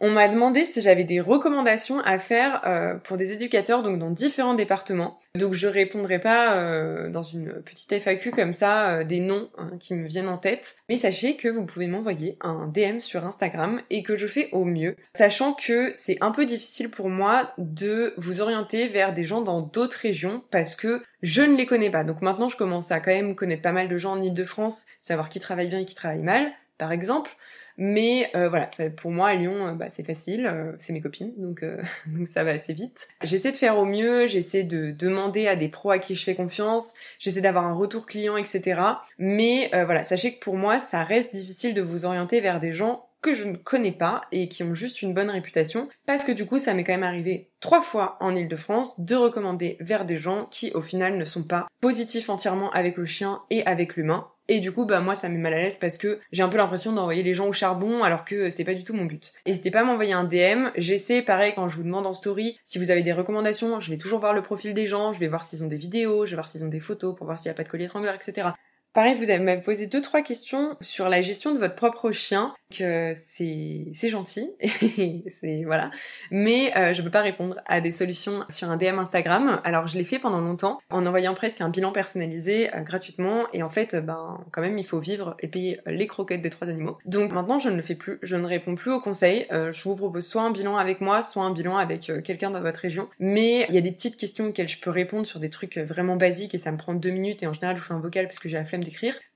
on 0.00 0.10
m'a 0.10 0.28
demandé 0.28 0.64
si 0.64 0.80
j'avais 0.80 1.04
des 1.04 1.20
recommandations 1.20 2.00
à 2.00 2.18
faire 2.18 2.62
euh, 2.66 2.94
pour 2.96 3.16
des 3.16 3.32
éducateurs 3.32 3.82
donc 3.82 3.98
dans 3.98 4.10
différents 4.10 4.54
départements. 4.54 5.18
Donc 5.36 5.54
je 5.54 5.66
répondrai 5.66 6.18
pas 6.18 6.56
euh, 6.56 7.08
dans 7.08 7.22
une 7.22 7.62
petite 7.62 7.92
FAQ 7.92 8.30
comme 8.30 8.52
ça 8.52 8.90
euh, 8.90 9.04
des 9.04 9.20
noms 9.20 9.50
hein, 9.58 9.72
qui 9.80 9.94
me 9.94 10.06
viennent 10.06 10.28
en 10.28 10.38
tête, 10.38 10.76
mais 10.88 10.96
sachez 10.96 11.36
que 11.36 11.48
vous 11.48 11.64
pouvez 11.64 11.86
m'envoyer 11.86 12.36
un 12.40 12.68
DM 12.68 13.00
sur 13.00 13.24
Instagram 13.24 13.80
et 13.90 14.02
que 14.02 14.16
je 14.16 14.26
fais 14.26 14.48
au 14.52 14.64
mieux, 14.64 14.96
sachant 15.16 15.54
que 15.54 15.92
c'est 15.94 16.18
un 16.20 16.30
peu 16.30 16.46
difficile 16.46 16.90
pour 16.90 17.08
moi 17.08 17.52
de 17.58 18.14
vous 18.16 18.40
orienter 18.42 18.88
vers 18.88 19.12
des 19.12 19.24
gens 19.24 19.40
dans 19.40 19.60
d'autres 19.60 19.98
régions 19.98 20.42
parce 20.50 20.76
que 20.76 21.02
je 21.22 21.42
ne 21.42 21.56
les 21.56 21.66
connais 21.66 21.90
pas. 21.90 22.04
Donc 22.04 22.22
maintenant 22.22 22.48
je 22.48 22.56
commence 22.56 22.92
à 22.92 23.00
quand 23.00 23.10
même 23.10 23.34
connaître 23.34 23.62
pas 23.62 23.72
mal 23.72 23.88
de 23.88 23.98
gens 23.98 24.12
en 24.12 24.22
Ile-de-France, 24.22 24.86
savoir 25.00 25.28
qui 25.28 25.40
travaille 25.40 25.68
bien 25.68 25.78
et 25.78 25.84
qui 25.84 25.94
travaille 25.94 26.22
mal, 26.22 26.52
par 26.78 26.92
exemple. 26.92 27.36
Mais 27.76 28.30
euh, 28.36 28.48
voilà, 28.48 28.70
pour 28.96 29.10
moi 29.10 29.28
à 29.28 29.34
Lyon, 29.34 29.66
euh, 29.66 29.72
bah, 29.72 29.86
c'est 29.90 30.06
facile, 30.06 30.46
euh, 30.46 30.72
c'est 30.78 30.92
mes 30.92 31.00
copines, 31.00 31.32
donc, 31.36 31.64
donc 32.06 32.28
ça 32.28 32.44
va 32.44 32.52
assez 32.52 32.72
vite. 32.72 33.08
J'essaie 33.22 33.50
de 33.50 33.56
faire 33.56 33.78
au 33.78 33.84
mieux, 33.84 34.26
j'essaie 34.26 34.62
de 34.62 34.92
demander 34.92 35.48
à 35.48 35.56
des 35.56 35.68
pros 35.68 35.90
à 35.90 35.98
qui 35.98 36.14
je 36.14 36.24
fais 36.24 36.34
confiance, 36.34 36.94
j'essaie 37.18 37.40
d'avoir 37.40 37.64
un 37.64 37.74
retour 37.74 38.06
client, 38.06 38.36
etc. 38.36 38.80
Mais 39.18 39.70
voilà, 39.72 40.04
sachez 40.04 40.34
que 40.34 40.40
pour 40.40 40.56
moi, 40.56 40.78
ça 40.78 41.02
reste 41.02 41.34
difficile 41.34 41.74
de 41.74 41.82
vous 41.82 42.04
orienter 42.04 42.40
vers 42.40 42.60
des 42.60 42.72
gens 42.72 43.06
que 43.24 43.32
je 43.32 43.48
ne 43.48 43.56
connais 43.56 43.90
pas 43.90 44.20
et 44.32 44.48
qui 44.48 44.62
ont 44.62 44.74
juste 44.74 45.00
une 45.00 45.14
bonne 45.14 45.30
réputation 45.30 45.88
parce 46.04 46.24
que 46.24 46.32
du 46.32 46.44
coup 46.44 46.58
ça 46.58 46.74
m'est 46.74 46.84
quand 46.84 46.92
même 46.92 47.02
arrivé 47.02 47.48
trois 47.60 47.80
fois 47.80 48.18
en 48.20 48.36
Ile-de-France 48.36 49.00
de 49.00 49.14
recommander 49.14 49.78
vers 49.80 50.04
des 50.04 50.18
gens 50.18 50.46
qui 50.50 50.70
au 50.72 50.82
final 50.82 51.16
ne 51.16 51.24
sont 51.24 51.42
pas 51.42 51.66
positifs 51.80 52.28
entièrement 52.28 52.70
avec 52.72 52.98
le 52.98 53.06
chien 53.06 53.40
et 53.48 53.64
avec 53.64 53.96
l'humain 53.96 54.28
et 54.46 54.60
du 54.60 54.72
coup, 54.72 54.84
bah 54.84 55.00
moi, 55.00 55.14
ça 55.14 55.30
met 55.30 55.38
mal 55.38 55.54
à 55.54 55.62
l'aise 55.62 55.78
parce 55.78 55.96
que 55.96 56.20
j'ai 56.30 56.42
un 56.42 56.50
peu 56.50 56.58
l'impression 56.58 56.92
d'envoyer 56.92 57.22
les 57.22 57.32
gens 57.32 57.48
au 57.48 57.52
charbon 57.52 58.02
alors 58.02 58.26
que 58.26 58.50
c'est 58.50 58.64
pas 58.64 58.74
du 58.74 58.84
tout 58.84 58.92
mon 58.92 59.06
but. 59.06 59.32
N'hésitez 59.46 59.70
pas 59.70 59.80
à 59.80 59.84
m'envoyer 59.84 60.12
un 60.12 60.24
DM. 60.24 60.68
J'essaie, 60.76 61.22
pareil, 61.22 61.54
quand 61.54 61.66
je 61.68 61.76
vous 61.76 61.82
demande 61.82 62.06
en 62.06 62.12
story, 62.12 62.58
si 62.62 62.78
vous 62.78 62.90
avez 62.90 63.02
des 63.02 63.14
recommandations, 63.14 63.80
je 63.80 63.90
vais 63.90 63.96
toujours 63.96 64.20
voir 64.20 64.34
le 64.34 64.42
profil 64.42 64.74
des 64.74 64.86
gens, 64.86 65.12
je 65.12 65.20
vais 65.20 65.28
voir 65.28 65.44
s'ils 65.44 65.64
ont 65.64 65.66
des 65.66 65.78
vidéos, 65.78 66.26
je 66.26 66.32
vais 66.32 66.36
voir 66.36 66.48
s'ils 66.48 66.62
ont 66.62 66.68
des 66.68 66.80
photos 66.80 67.16
pour 67.16 67.24
voir 67.24 67.38
s'il 67.38 67.48
n'y 67.48 67.54
a 67.54 67.56
pas 67.56 67.64
de 67.64 67.70
collier 67.70 67.86
étrangleur, 67.86 68.14
etc. 68.14 68.48
Pareil, 68.94 69.16
vous 69.16 69.26
m'avez 69.42 69.60
posé 69.60 69.88
deux 69.88 70.00
trois 70.00 70.22
questions 70.22 70.76
sur 70.80 71.08
la 71.08 71.20
gestion 71.20 71.52
de 71.52 71.58
votre 71.58 71.74
propre 71.74 72.12
chien, 72.12 72.54
que 72.72 73.12
c'est 73.16 73.86
c'est 73.92 74.08
gentil, 74.08 74.52
c'est 75.40 75.64
voilà, 75.64 75.90
mais 76.30 76.72
euh, 76.76 76.94
je 76.94 77.02
peux 77.02 77.10
pas 77.10 77.22
répondre 77.22 77.56
à 77.66 77.80
des 77.80 77.90
solutions 77.90 78.44
sur 78.50 78.70
un 78.70 78.76
DM 78.76 79.00
Instagram. 79.00 79.60
Alors 79.64 79.88
je 79.88 79.98
l'ai 79.98 80.04
fait 80.04 80.20
pendant 80.20 80.40
longtemps 80.40 80.78
en 80.90 81.06
envoyant 81.06 81.34
presque 81.34 81.60
un 81.60 81.70
bilan 81.70 81.90
personnalisé 81.90 82.72
euh, 82.72 82.82
gratuitement, 82.82 83.46
et 83.52 83.64
en 83.64 83.68
fait, 83.68 83.96
ben 83.96 84.44
quand 84.52 84.60
même 84.60 84.78
il 84.78 84.86
faut 84.86 85.00
vivre 85.00 85.36
et 85.40 85.48
payer 85.48 85.80
les 85.86 86.06
croquettes 86.06 86.42
des 86.42 86.50
trois 86.50 86.68
animaux. 86.68 86.96
Donc 87.04 87.32
maintenant 87.32 87.58
je 87.58 87.70
ne 87.70 87.74
le 87.74 87.82
fais 87.82 87.96
plus, 87.96 88.20
je 88.22 88.36
ne 88.36 88.46
réponds 88.46 88.76
plus 88.76 88.92
aux 88.92 89.00
conseils. 89.00 89.46
Euh, 89.50 89.72
je 89.72 89.82
vous 89.82 89.96
propose 89.96 90.24
soit 90.24 90.42
un 90.42 90.52
bilan 90.52 90.76
avec 90.76 91.00
moi, 91.00 91.24
soit 91.24 91.42
un 91.42 91.50
bilan 91.50 91.78
avec 91.78 92.12
quelqu'un 92.22 92.52
dans 92.52 92.60
votre 92.60 92.78
région. 92.78 93.08
Mais 93.18 93.66
il 93.68 93.74
y 93.74 93.78
a 93.78 93.80
des 93.80 93.90
petites 93.90 94.16
questions 94.16 94.46
auxquelles 94.46 94.68
je 94.68 94.78
peux 94.78 94.90
répondre 94.90 95.26
sur 95.26 95.40
des 95.40 95.50
trucs 95.50 95.78
vraiment 95.78 96.14
basiques 96.14 96.54
et 96.54 96.58
ça 96.58 96.70
me 96.70 96.76
prend 96.76 96.94
deux 96.94 97.10
minutes 97.10 97.42
et 97.42 97.48
en 97.48 97.52
général 97.52 97.74
je 97.74 97.80
vous 97.80 97.88
fais 97.88 97.94
un 97.94 97.98
vocal 97.98 98.26
parce 98.26 98.38
que 98.38 98.48
j'ai 98.48 98.56
la 98.56 98.64
flemme 98.64 98.83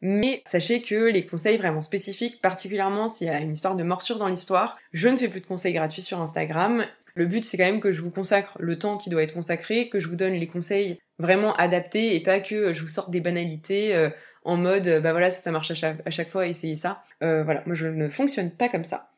Mais 0.00 0.42
sachez 0.46 0.82
que 0.82 1.06
les 1.06 1.26
conseils 1.26 1.56
vraiment 1.56 1.82
spécifiques, 1.82 2.40
particulièrement 2.40 3.08
s'il 3.08 3.26
y 3.26 3.30
a 3.30 3.40
une 3.40 3.52
histoire 3.52 3.76
de 3.76 3.82
morsure 3.82 4.18
dans 4.18 4.28
l'histoire, 4.28 4.78
je 4.92 5.08
ne 5.08 5.16
fais 5.16 5.28
plus 5.28 5.40
de 5.40 5.46
conseils 5.46 5.72
gratuits 5.72 6.02
sur 6.02 6.20
Instagram. 6.20 6.84
Le 7.14 7.26
but, 7.26 7.44
c'est 7.44 7.56
quand 7.56 7.64
même 7.64 7.80
que 7.80 7.90
je 7.90 8.00
vous 8.00 8.10
consacre 8.10 8.56
le 8.60 8.78
temps 8.78 8.96
qui 8.96 9.10
doit 9.10 9.22
être 9.22 9.34
consacré, 9.34 9.88
que 9.88 9.98
je 9.98 10.08
vous 10.08 10.16
donne 10.16 10.34
les 10.34 10.46
conseils 10.46 10.98
vraiment 11.18 11.54
adaptés 11.56 12.14
et 12.14 12.20
pas 12.20 12.40
que 12.40 12.72
je 12.72 12.80
vous 12.80 12.88
sorte 12.88 13.10
des 13.10 13.20
banalités 13.20 13.94
euh, 13.94 14.08
en 14.44 14.56
mode 14.56 15.00
bah 15.02 15.10
voilà 15.10 15.30
ça, 15.30 15.42
ça 15.42 15.50
marche 15.50 15.72
à 15.72 16.10
chaque, 16.10 16.30
fois 16.30 16.46
essayez 16.46 16.76
ça. 16.76 17.02
Euh, 17.22 17.42
voilà, 17.42 17.62
moi 17.66 17.74
je 17.74 17.88
ne 17.88 18.08
fonctionne 18.08 18.50
pas 18.50 18.68
comme 18.68 18.84
ça. 18.84 19.10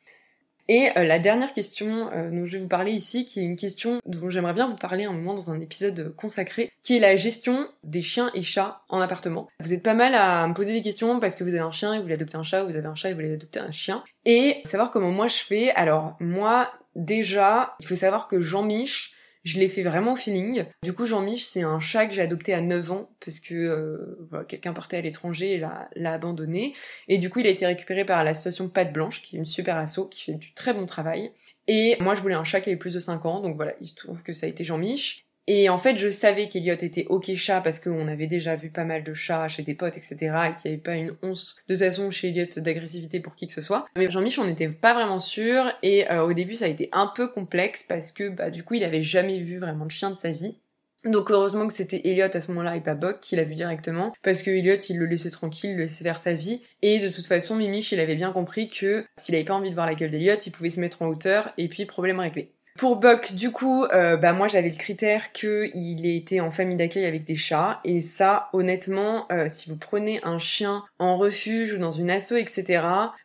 Et 0.71 0.97
euh, 0.97 1.03
la 1.03 1.19
dernière 1.19 1.53
question 1.53 2.11
euh, 2.13 2.31
dont 2.31 2.45
je 2.45 2.53
vais 2.53 2.59
vous 2.61 2.69
parler 2.69 2.93
ici, 2.93 3.25
qui 3.25 3.41
est 3.41 3.43
une 3.43 3.57
question 3.57 4.01
dont 4.07 4.31
j'aimerais 4.31 4.53
bien 4.53 4.69
vous 4.69 4.77
parler 4.77 5.05
un 5.05 5.13
moment 5.13 5.35
dans 5.35 5.51
un 5.51 5.61
épisode 5.61 6.15
consacré, 6.15 6.71
qui 6.85 6.97
est 6.97 7.01
la 7.01 7.17
gestion 7.17 7.69
des 7.83 8.03
chiens 8.03 8.31
et 8.35 8.43
chats 8.43 8.83
en 8.89 9.01
appartement. 9.01 9.49
Vous 9.59 9.73
êtes 9.73 9.83
pas 9.83 9.95
mal 9.95 10.15
à 10.15 10.47
me 10.47 10.55
poser 10.55 10.73
des 10.73 10.81
questions 10.81 11.19
parce 11.19 11.35
que 11.35 11.43
vous 11.43 11.55
avez 11.55 11.59
un 11.59 11.73
chien 11.73 11.93
et 11.93 11.97
vous 11.97 12.05
voulez 12.05 12.15
adopter 12.15 12.37
un 12.37 12.45
chat, 12.45 12.63
ou 12.63 12.69
vous 12.69 12.77
avez 12.77 12.87
un 12.87 12.95
chat 12.95 13.09
et 13.09 13.15
vous 13.15 13.19
voulez 13.19 13.35
adopter 13.35 13.59
un 13.59 13.73
chien. 13.73 14.05
Et 14.27 14.63
savoir 14.65 14.93
comment 14.93 15.11
moi 15.11 15.27
je 15.27 15.39
fais. 15.39 15.73
Alors 15.73 16.17
moi, 16.21 16.71
déjà, 16.95 17.75
il 17.81 17.87
faut 17.89 17.97
savoir 17.97 18.29
que 18.29 18.41
Jean-Mich, 18.41 19.17
Je 19.43 19.59
l'ai 19.59 19.69
fait 19.69 19.83
vraiment 19.83 20.13
au 20.13 20.17
feeling. 20.17 20.65
Du 20.83 20.93
coup, 20.93 21.07
Jean-Mich, 21.07 21.47
c'est 21.47 21.63
un 21.63 21.81
chat 21.81 22.07
que 22.07 22.13
j'ai 22.13 22.23
adopté 22.23 22.53
à 22.53 22.61
9 22.61 22.93
ans 22.93 23.11
parce 23.25 23.41
que 23.41 23.55
euh, 23.55 24.45
quelqu'un 24.47 24.73
partait 24.73 24.99
à 24.99 25.01
l'étranger 25.01 25.53
et 25.55 25.59
l'a, 25.59 25.89
l'a 25.97 26.13
abandonné. 26.13 26.75
Et 27.09 27.17
du 27.17 27.31
coup, 27.31 27.41
il 27.41 27.47
a 27.47 27.51
été 27.51 27.65
récupéré 27.65 28.05
par 28.05 28.23
l'association 28.23 28.69
Patte 28.69 28.93
Blanche, 28.93 29.23
qui 29.23 29.37
est 29.37 29.39
une 29.39 29.47
super 29.47 29.77
asso, 29.77 30.09
qui 30.11 30.25
fait 30.25 30.35
du 30.35 30.53
très 30.53 30.75
bon 30.75 30.85
travail. 30.85 31.33
Et 31.69 31.97
moi, 32.01 32.15
je 32.15 32.21
voulais 32.21 32.35
un 32.35 32.45
chat 32.45 32.61
qui 32.61 32.71
avait 32.71 32.79
plus 32.79 32.95
de 32.95 33.01
5 33.01 33.25
ans, 33.27 33.41
donc 33.41 33.57
voilà, 33.57 33.75
il 33.81 33.87
se 33.87 33.95
trouve 33.95 34.23
que 34.23 34.33
ça 34.33 34.47
a 34.47 34.49
été 34.49 34.65
Jean-Mich. 34.65 35.27
Et 35.53 35.69
en 35.69 35.79
fait, 35.79 35.97
je 35.97 36.11
savais 36.11 36.49
qu'Eliot 36.49 36.75
était 36.75 37.07
ok 37.09 37.35
chat 37.35 37.61
parce 37.61 37.81
qu'on 37.81 38.07
avait 38.07 38.29
déjà 38.29 38.55
vu 38.55 38.71
pas 38.71 38.85
mal 38.85 39.03
de 39.03 39.13
chats 39.13 39.49
chez 39.49 39.65
des 39.65 39.75
potes, 39.75 39.97
etc. 39.97 40.15
et 40.17 40.55
qu'il 40.55 40.71
n'y 40.71 40.75
avait 40.75 40.77
pas 40.77 40.95
une 40.95 41.17
once 41.25 41.57
de 41.67 41.75
toute 41.75 41.83
façon 41.83 42.13
chez 42.13 42.29
Elliot 42.29 42.47
d'agressivité 42.59 43.19
pour 43.19 43.35
qui 43.35 43.49
que 43.49 43.53
ce 43.53 43.61
soit. 43.61 43.87
Mais 43.97 44.09
Jean-Mich, 44.09 44.39
on 44.39 44.45
n'était 44.45 44.69
pas 44.69 44.95
vraiment 44.95 45.19
sûr 45.19 45.65
et 45.83 46.09
euh, 46.09 46.23
au 46.23 46.35
début, 46.35 46.55
ça 46.55 46.67
a 46.67 46.69
été 46.69 46.89
un 46.93 47.09
peu 47.09 47.27
complexe 47.27 47.83
parce 47.83 48.13
que 48.13 48.29
bah, 48.29 48.51
du 48.51 48.63
coup, 48.63 48.75
il 48.75 48.85
avait 48.85 49.03
jamais 49.03 49.41
vu 49.41 49.59
vraiment 49.59 49.87
de 49.87 49.91
chien 49.91 50.11
de 50.11 50.15
sa 50.15 50.31
vie. 50.31 50.55
Donc 51.05 51.33
heureusement 51.33 51.67
que 51.67 51.75
c'était 51.75 52.03
Elliot 52.05 52.29
à 52.33 52.41
ce 52.41 52.53
moment-là 52.53 52.77
et 52.77 52.81
pas 52.81 52.95
Buck 52.95 53.19
qui 53.19 53.35
l'a 53.35 53.43
vu 53.43 53.55
directement, 53.55 54.13
parce 54.23 54.45
que 54.45 54.53
Elliot 54.53 54.77
il 54.89 54.99
le 54.99 55.07
laissait 55.07 55.31
tranquille, 55.31 55.75
le 55.75 55.83
laissait 55.83 56.05
faire 56.05 56.21
sa 56.21 56.35
vie, 56.35 56.61
et 56.83 57.01
de 57.01 57.09
toute 57.09 57.27
façon 57.27 57.57
Mimich 57.57 57.91
il 57.91 57.99
avait 57.99 58.17
bien 58.17 58.33
compris 58.33 58.69
que 58.69 59.05
s'il 59.17 59.35
avait 59.35 59.43
pas 59.43 59.55
envie 59.55 59.71
de 59.71 59.75
voir 59.75 59.87
la 59.87 59.95
gueule 59.95 60.11
d'Elliot, 60.11 60.37
il 60.47 60.53
pouvait 60.53 60.71
se 60.71 60.79
mettre 60.79 61.03
en 61.03 61.07
hauteur 61.07 61.55
et 61.57 61.69
puis 61.69 61.87
problème 61.87 62.21
réglé. 62.21 62.53
Pour 62.81 62.97
Buck, 62.97 63.35
du 63.35 63.53
coup, 63.53 63.85
euh, 63.85 64.17
bah 64.17 64.33
moi 64.33 64.49
j'avais 64.49 64.71
le 64.71 64.77
critère 64.77 65.33
qu'il 65.33 66.07
ait 66.07 66.17
été 66.17 66.41
en 66.41 66.51
famille 66.51 66.79
d'accueil 66.79 67.05
avec 67.05 67.25
des 67.25 67.37
chats, 67.37 67.79
et 67.85 68.01
ça, 68.01 68.49
honnêtement, 68.55 69.27
euh, 69.31 69.49
si 69.51 69.69
vous 69.69 69.77
prenez 69.77 70.19
un 70.25 70.39
chien 70.39 70.83
en 70.99 71.19
refuge 71.19 71.75
ou 71.75 71.79
dans 71.79 71.91
une 71.91 72.09
asso, 72.11 72.33
etc., 72.37 72.83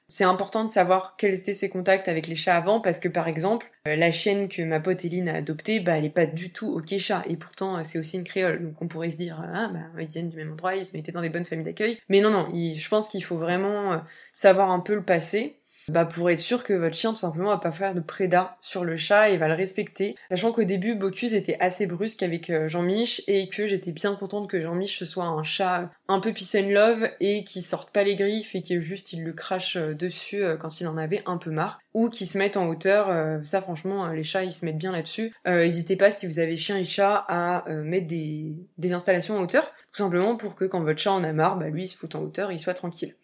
c'est 0.09 0.25
important 0.25 0.65
de 0.65 0.69
savoir 0.69 1.15
quels 1.17 1.35
étaient 1.35 1.53
ses 1.53 1.69
contacts 1.69 2.09
avec 2.09 2.27
les 2.27 2.35
chats 2.35 2.57
avant, 2.57 2.81
parce 2.81 2.99
que 2.99 3.07
par 3.07 3.29
exemple, 3.29 3.71
euh, 3.87 3.95
la 3.95 4.11
chienne 4.11 4.49
que 4.49 4.61
ma 4.61 4.81
pote 4.81 5.05
Eline 5.05 5.29
a 5.29 5.35
adoptée, 5.35 5.79
bah 5.79 5.97
elle 5.97 6.03
est 6.03 6.09
pas 6.09 6.25
du 6.25 6.51
tout 6.51 6.67
ok 6.73 6.97
chat, 6.97 7.23
et 7.29 7.37
pourtant 7.37 7.81
c'est 7.85 7.97
aussi 7.97 8.17
une 8.17 8.25
créole, 8.25 8.61
donc 8.61 8.81
on 8.81 8.89
pourrait 8.89 9.11
se 9.11 9.15
dire, 9.15 9.41
ah 9.41 9.69
bah 9.69 10.01
ils 10.01 10.07
viennent 10.07 10.29
du 10.29 10.35
même 10.35 10.51
endroit, 10.51 10.75
ils 10.75 10.85
ont 10.85 10.99
été 10.99 11.13
dans 11.13 11.21
des 11.21 11.29
bonnes 11.29 11.45
familles 11.45 11.63
d'accueil, 11.63 11.97
mais 12.09 12.19
non 12.19 12.29
non, 12.29 12.49
je 12.51 12.89
pense 12.89 13.07
qu'il 13.07 13.23
faut 13.23 13.37
vraiment 13.37 14.01
savoir 14.33 14.69
un 14.69 14.81
peu 14.81 14.95
le 14.95 15.03
passé, 15.03 15.61
bah 15.89 16.05
pour 16.05 16.29
être 16.29 16.39
sûr 16.39 16.63
que 16.63 16.73
votre 16.73 16.95
chien 16.95 17.11
tout 17.11 17.19
simplement 17.19 17.49
va 17.49 17.57
pas 17.57 17.71
faire 17.71 17.93
de 17.93 17.99
prédat 17.99 18.57
sur 18.61 18.83
le 18.83 18.95
chat 18.95 19.29
et 19.29 19.37
va 19.37 19.47
le 19.47 19.53
respecter. 19.53 20.15
Sachant 20.29 20.51
qu'au 20.51 20.63
début 20.63 20.95
Bocuse 20.95 21.33
était 21.33 21.57
assez 21.59 21.85
brusque 21.85 22.23
avec 22.23 22.49
euh, 22.49 22.67
Jean-Mich 22.67 23.23
et 23.27 23.49
que 23.49 23.67
j'étais 23.67 23.91
bien 23.91 24.15
contente 24.15 24.49
que 24.49 24.61
Jean-Mich 24.61 25.03
soit 25.03 25.25
un 25.25 25.43
chat 25.43 25.91
un 26.07 26.19
peu 26.19 26.33
peace 26.33 26.57
and 26.57 26.69
love 26.69 27.09
et 27.19 27.43
qui 27.43 27.61
sorte 27.61 27.91
pas 27.91 28.03
les 28.03 28.15
griffes 28.15 28.55
et 28.55 28.61
qui 28.61 28.81
juste 28.81 29.13
il 29.13 29.23
le 29.23 29.33
crache 29.33 29.77
euh, 29.77 29.93
dessus 29.93 30.43
euh, 30.43 30.57
quand 30.57 30.81
il 30.81 30.87
en 30.87 30.97
avait 30.97 31.21
un 31.25 31.37
peu 31.37 31.51
marre 31.51 31.79
ou 31.93 32.09
qui 32.09 32.25
se 32.25 32.37
mette 32.37 32.57
en 32.57 32.67
hauteur. 32.67 33.07
ça 33.45 33.61
franchement 33.61 34.07
les 34.07 34.23
chats 34.23 34.43
ils 34.43 34.51
se 34.51 34.65
mettent 34.65 34.77
bien 34.77 34.91
là-dessus. 34.91 35.33
N'hésitez 35.45 35.95
pas 35.95 36.11
si 36.11 36.27
vous 36.27 36.39
avez 36.39 36.57
chien 36.57 36.77
et 36.77 36.83
chat 36.83 37.23
à 37.29 37.63
mettre 37.69 38.07
des, 38.07 38.53
des 38.77 38.91
installations 38.91 39.37
en 39.37 39.43
hauteur 39.43 39.71
tout 39.93 40.03
simplement 40.03 40.35
pour 40.35 40.55
que 40.55 40.65
quand 40.65 40.83
votre 40.83 40.99
chat 40.99 41.13
en 41.13 41.23
a 41.23 41.31
marre, 41.31 41.57
bah 41.57 41.69
lui 41.69 41.83
il 41.83 41.87
se 41.87 41.95
fout 41.95 42.13
en 42.15 42.21
hauteur 42.21 42.51
et 42.51 42.55
il 42.55 42.59
soit 42.59 42.73
tranquille. 42.73 43.15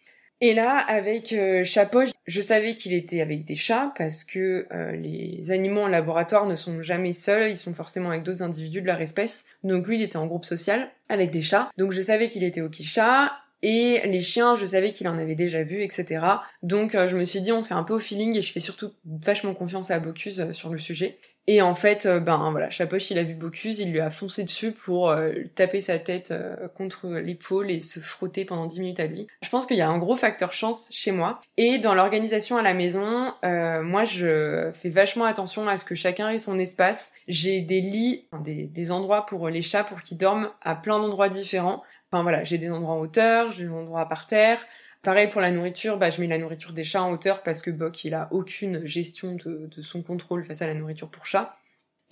Et 0.44 0.54
là, 0.54 0.76
avec 0.76 1.32
euh, 1.32 1.62
Chapeau, 1.62 2.00
je 2.26 2.40
savais 2.40 2.74
qu'il 2.74 2.94
était 2.94 3.20
avec 3.20 3.44
des 3.44 3.54
chats 3.54 3.94
parce 3.96 4.24
que 4.24 4.66
euh, 4.72 4.90
les 4.90 5.52
animaux 5.52 5.82
en 5.82 5.86
laboratoire 5.86 6.46
ne 6.46 6.56
sont 6.56 6.82
jamais 6.82 7.12
seuls, 7.12 7.50
ils 7.50 7.56
sont 7.56 7.74
forcément 7.74 8.10
avec 8.10 8.24
d'autres 8.24 8.42
individus 8.42 8.82
de 8.82 8.86
leur 8.88 9.00
espèce. 9.00 9.44
Donc 9.62 9.86
lui, 9.86 9.98
il 9.98 10.02
était 10.02 10.16
en 10.16 10.26
groupe 10.26 10.44
social 10.44 10.90
avec 11.08 11.30
des 11.30 11.42
chats. 11.42 11.70
Donc 11.78 11.92
je 11.92 12.02
savais 12.02 12.28
qu'il 12.28 12.42
était 12.42 12.60
au 12.60 12.68
chat. 12.72 13.30
Et 13.64 14.00
les 14.04 14.20
chiens, 14.20 14.56
je 14.56 14.66
savais 14.66 14.90
qu'il 14.90 15.06
en 15.06 15.16
avait 15.16 15.36
déjà 15.36 15.62
vu, 15.62 15.84
etc. 15.84 16.26
Donc 16.64 16.96
euh, 16.96 17.06
je 17.06 17.16
me 17.16 17.22
suis 17.22 17.40
dit, 17.40 17.52
on 17.52 17.62
fait 17.62 17.74
un 17.74 17.84
peu 17.84 17.94
au 17.94 18.00
feeling 18.00 18.36
et 18.36 18.42
je 18.42 18.52
fais 18.52 18.58
surtout 18.58 18.90
vachement 19.04 19.54
confiance 19.54 19.92
à 19.92 20.00
Bocuse 20.00 20.50
sur 20.50 20.70
le 20.70 20.78
sujet. 20.78 21.20
Et 21.48 21.60
en 21.60 21.74
fait, 21.74 22.06
euh, 22.06 22.20
ben 22.20 22.50
voilà, 22.52 22.70
Chapoche, 22.70 23.10
il 23.10 23.18
a 23.18 23.24
vu 23.24 23.34
Bocuse, 23.34 23.80
il 23.80 23.90
lui 23.90 24.00
a 24.00 24.10
foncé 24.10 24.44
dessus 24.44 24.70
pour 24.70 25.10
euh, 25.10 25.32
taper 25.56 25.80
sa 25.80 25.98
tête 25.98 26.30
euh, 26.30 26.68
contre 26.68 27.08
l'épaule 27.08 27.70
et 27.70 27.80
se 27.80 27.98
frotter 27.98 28.44
pendant 28.44 28.66
10 28.66 28.80
minutes 28.80 29.00
à 29.00 29.06
lui. 29.06 29.26
Je 29.42 29.48
pense 29.48 29.66
qu'il 29.66 29.76
y 29.76 29.80
a 29.80 29.88
un 29.88 29.98
gros 29.98 30.14
facteur 30.14 30.52
chance 30.52 30.88
chez 30.92 31.10
moi. 31.10 31.40
Et 31.56 31.78
dans 31.78 31.94
l'organisation 31.94 32.56
à 32.56 32.62
la 32.62 32.74
maison, 32.74 33.32
moi 33.42 34.04
je 34.04 34.70
fais 34.72 34.88
vachement 34.88 35.24
attention 35.24 35.68
à 35.68 35.76
ce 35.76 35.84
que 35.84 35.94
chacun 35.94 36.30
ait 36.30 36.38
son 36.38 36.58
espace. 36.58 37.12
J'ai 37.26 37.60
des 37.60 37.80
lits, 37.80 38.28
des, 38.40 38.64
des 38.64 38.92
endroits 38.92 39.26
pour 39.26 39.48
les 39.48 39.62
chats 39.62 39.84
pour 39.84 40.02
qu'ils 40.02 40.18
dorment 40.18 40.50
à 40.62 40.74
plein 40.74 40.98
d'endroits 40.98 41.28
différents. 41.28 41.82
Enfin 42.10 42.22
voilà, 42.22 42.44
j'ai 42.44 42.58
des 42.58 42.70
endroits 42.70 42.94
en 42.94 43.00
hauteur, 43.00 43.52
j'ai 43.52 43.64
des 43.64 43.70
endroits 43.70 44.08
par 44.08 44.26
terre, 44.26 44.64
Pareil 45.02 45.28
pour 45.28 45.40
la 45.40 45.50
nourriture, 45.50 45.98
bah, 45.98 46.10
je 46.10 46.20
mets 46.20 46.28
la 46.28 46.38
nourriture 46.38 46.72
des 46.72 46.84
chats 46.84 47.02
en 47.02 47.10
hauteur 47.10 47.42
parce 47.42 47.60
que 47.60 47.72
Bock, 47.72 48.04
il 48.04 48.14
a 48.14 48.28
aucune 48.30 48.86
gestion 48.86 49.34
de, 49.34 49.68
son 49.82 50.00
contrôle 50.00 50.44
face 50.44 50.62
à 50.62 50.68
la 50.68 50.74
nourriture 50.74 51.10
pour 51.10 51.26
chat. 51.26 51.56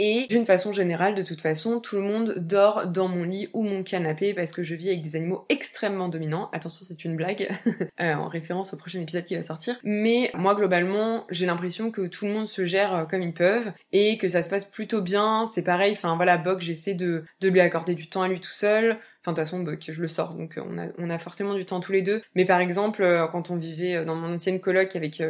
Et 0.03 0.27
d'une 0.29 0.47
façon 0.47 0.73
générale, 0.73 1.15
de 1.15 1.23
toute 1.23 1.43
façon, 1.43 1.79
tout 1.79 1.97
le 1.97 2.03
monde 2.03 2.37
dort 2.39 2.87
dans 2.87 3.07
mon 3.07 3.23
lit 3.23 3.49
ou 3.53 3.63
mon 3.63 3.83
canapé 3.83 4.33
parce 4.33 4.51
que 4.51 4.63
je 4.63 4.75
vis 4.75 4.89
avec 4.89 5.03
des 5.03 5.15
animaux 5.15 5.45
extrêmement 5.51 6.09
dominants. 6.09 6.49
Attention, 6.53 6.87
c'est 6.89 7.05
une 7.05 7.17
blague, 7.17 7.51
euh, 8.01 8.15
en 8.15 8.29
référence 8.29 8.73
au 8.73 8.79
prochain 8.79 9.01
épisode 9.03 9.25
qui 9.25 9.37
va 9.37 9.43
sortir. 9.43 9.79
Mais 9.85 10.31
moi, 10.35 10.55
globalement, 10.55 11.27
j'ai 11.29 11.45
l'impression 11.45 11.91
que 11.91 12.07
tout 12.07 12.25
le 12.25 12.33
monde 12.33 12.49
se 12.49 12.65
gère 12.65 12.95
euh, 12.95 13.05
comme 13.05 13.23
ils 13.23 13.35
peuvent 13.35 13.73
et 13.93 14.17
que 14.17 14.27
ça 14.27 14.43
se 14.43 14.49
passe 14.49 14.65
plutôt 14.65 15.03
bien. 15.03 15.45
C'est 15.45 15.63
pareil, 15.63 15.93
enfin 15.93 16.17
voilà, 16.17 16.39
Bock, 16.39 16.61
j'essaie 16.61 16.95
de 16.95 17.23
lui 17.43 17.61
accorder 17.61 17.95
du 17.95 18.09
temps 18.09 18.23
à 18.23 18.29
lui 18.29 18.41
tout 18.41 18.51
seul. 18.51 18.99
Enfin, 19.23 19.33
de 19.33 19.37
toute 19.37 19.45
façon, 19.45 19.61
Bock, 19.61 19.85
je 19.87 20.01
le 20.01 20.09
sors, 20.09 20.35
donc 20.35 20.57
euh, 20.57 20.93
on 20.99 21.11
a, 21.11 21.19
forcément 21.19 21.55
du 21.55 21.67
temps 21.67 21.81
tous 21.81 21.93
les 21.93 22.03
deux. 22.03 22.23
Mais 22.35 22.45
par 22.45 22.61
exemple, 22.61 23.05
quand 23.33 23.51
on 23.51 23.57
vivait 23.57 24.05
dans 24.05 24.15
mon 24.15 24.35
ancienne 24.35 24.61
coloc 24.61 24.97
avec 24.97 25.23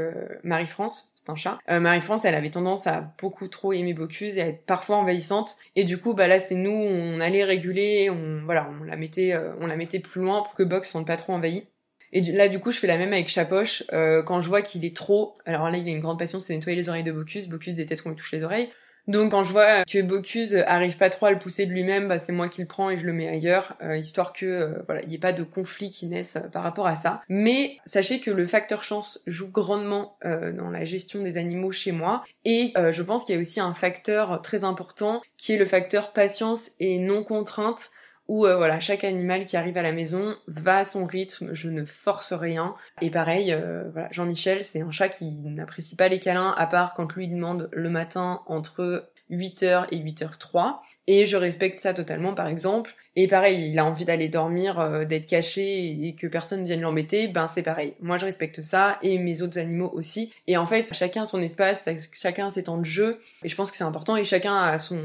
Marie-France, 0.44 1.12
c'est 1.16 1.28
un 1.30 1.34
chat, 1.34 1.58
Marie-France, 1.68 2.24
elle 2.24 2.34
avait 2.34 2.50
tendance 2.50 2.86
à 2.86 3.12
beaucoup 3.20 3.48
trop 3.48 3.72
aimer 3.72 3.94
Bocuse 3.94 4.38
et 4.38 4.42
à 4.42 4.46
être 4.46 4.64
parfois 4.64 4.96
envahissante. 4.96 5.56
Et 5.76 5.84
du 5.84 5.98
coup, 5.98 6.14
bah 6.14 6.28
là, 6.28 6.38
c'est 6.38 6.54
nous, 6.54 6.70
on 6.70 7.20
allait 7.20 7.44
réguler, 7.44 8.10
on 8.10 8.42
voilà, 8.44 8.70
on 8.80 8.84
la 8.84 8.96
mettait, 8.96 9.32
euh, 9.32 9.52
on 9.60 9.66
la 9.66 9.76
mettait 9.76 10.00
plus 10.00 10.20
loin 10.20 10.42
pour 10.42 10.54
que 10.54 10.62
Box 10.62 10.90
soit 10.90 11.04
pas 11.04 11.16
trop 11.16 11.32
envahi. 11.32 11.66
Et 12.12 12.20
là, 12.20 12.48
du 12.48 12.58
coup, 12.58 12.72
je 12.72 12.78
fais 12.78 12.88
la 12.88 12.98
même 12.98 13.12
avec 13.12 13.28
Chapoche. 13.28 13.84
Euh, 13.92 14.22
quand 14.24 14.40
je 14.40 14.48
vois 14.48 14.62
qu'il 14.62 14.84
est 14.84 14.96
trop, 14.96 15.38
alors 15.46 15.70
là, 15.70 15.78
il 15.78 15.86
a 15.86 15.92
une 15.92 16.00
grande 16.00 16.18
passion, 16.18 16.40
c'est 16.40 16.54
nettoyer 16.54 16.76
les 16.76 16.88
oreilles 16.88 17.04
de 17.04 17.12
Bocuse. 17.12 17.48
Bocuse 17.48 17.76
déteste 17.76 18.02
qu'on 18.02 18.10
lui 18.10 18.16
touche 18.16 18.32
les 18.32 18.42
oreilles. 18.42 18.70
Donc 19.10 19.32
quand 19.32 19.42
je 19.42 19.50
vois 19.50 19.84
que 19.84 20.02
Bocuse 20.02 20.54
arrive 20.68 20.96
pas 20.96 21.10
trop 21.10 21.26
à 21.26 21.32
le 21.32 21.38
pousser 21.38 21.66
de 21.66 21.72
lui-même, 21.72 22.06
bah, 22.06 22.20
c'est 22.20 22.30
moi 22.30 22.48
qui 22.48 22.60
le 22.60 22.68
prends 22.68 22.90
et 22.90 22.96
je 22.96 23.04
le 23.04 23.12
mets 23.12 23.26
ailleurs, 23.26 23.76
euh, 23.82 23.96
histoire 23.96 24.32
que 24.32 24.46
euh, 24.46 24.82
voilà, 24.86 25.02
il 25.02 25.08
n'y 25.08 25.16
ait 25.16 25.18
pas 25.18 25.32
de 25.32 25.42
conflit 25.42 25.90
qui 25.90 26.06
naisse 26.06 26.36
euh, 26.36 26.48
par 26.48 26.62
rapport 26.62 26.86
à 26.86 26.94
ça. 26.94 27.20
Mais 27.28 27.78
sachez 27.86 28.20
que 28.20 28.30
le 28.30 28.46
facteur 28.46 28.84
chance 28.84 29.20
joue 29.26 29.50
grandement 29.50 30.16
dans 30.22 30.70
la 30.70 30.84
gestion 30.84 31.22
des 31.22 31.38
animaux 31.38 31.72
chez 31.72 31.92
moi 31.92 32.22
et 32.44 32.72
je 32.76 33.02
pense 33.02 33.24
qu'il 33.24 33.34
y 33.34 33.38
a 33.38 33.40
aussi 33.40 33.58
un 33.58 33.74
facteur 33.74 34.42
très 34.42 34.64
important 34.64 35.20
qui 35.36 35.54
est 35.54 35.58
le 35.58 35.64
facteur 35.64 36.12
patience 36.12 36.70
et 36.78 36.98
non 36.98 37.24
contrainte 37.24 37.90
où 38.30 38.46
euh, 38.46 38.56
voilà, 38.56 38.78
chaque 38.78 39.02
animal 39.02 39.44
qui 39.44 39.56
arrive 39.56 39.76
à 39.76 39.82
la 39.82 39.90
maison 39.90 40.36
va 40.46 40.78
à 40.78 40.84
son 40.84 41.04
rythme, 41.04 41.52
je 41.52 41.68
ne 41.68 41.84
force 41.84 42.32
rien. 42.32 42.76
Et 43.02 43.10
pareil, 43.10 43.52
euh, 43.52 43.90
Jean-Michel, 44.12 44.62
c'est 44.62 44.82
un 44.82 44.92
chat 44.92 45.08
qui 45.08 45.40
n'apprécie 45.40 45.96
pas 45.96 46.06
les 46.06 46.20
câlins, 46.20 46.54
à 46.56 46.68
part 46.68 46.94
quand 46.94 47.12
lui 47.14 47.26
demande 47.26 47.68
le 47.72 47.90
matin 47.90 48.42
entre 48.46 49.10
8h 49.32 49.86
et 49.90 49.98
8h03. 49.98 50.76
Et 51.12 51.26
je 51.26 51.36
respecte 51.36 51.80
ça 51.80 51.92
totalement, 51.92 52.34
par 52.34 52.46
exemple. 52.46 52.94
Et 53.16 53.26
pareil, 53.26 53.72
il 53.72 53.78
a 53.80 53.84
envie 53.84 54.04
d'aller 54.04 54.28
dormir, 54.28 54.78
euh, 54.78 55.04
d'être 55.04 55.26
caché 55.26 55.98
et 56.06 56.14
que 56.14 56.28
personne 56.28 56.64
vienne 56.64 56.80
l'embêter, 56.80 57.26
ben 57.26 57.48
c'est 57.48 57.62
pareil. 57.64 57.94
Moi 58.00 58.18
je 58.18 58.24
respecte 58.24 58.62
ça 58.62 58.98
et 59.02 59.18
mes 59.18 59.42
autres 59.42 59.58
animaux 59.58 59.90
aussi. 59.92 60.32
Et 60.46 60.56
en 60.56 60.64
fait, 60.64 60.94
chacun 60.94 61.22
a 61.22 61.26
son 61.26 61.42
espace, 61.42 61.88
chacun 62.12 62.50
ses 62.50 62.64
temps 62.64 62.78
de 62.78 62.84
jeu. 62.84 63.18
Et 63.42 63.48
je 63.48 63.56
pense 63.56 63.72
que 63.72 63.76
c'est 63.76 63.84
important 63.84 64.14
et 64.14 64.22
chacun 64.22 64.54
a 64.54 64.78
son, 64.78 65.00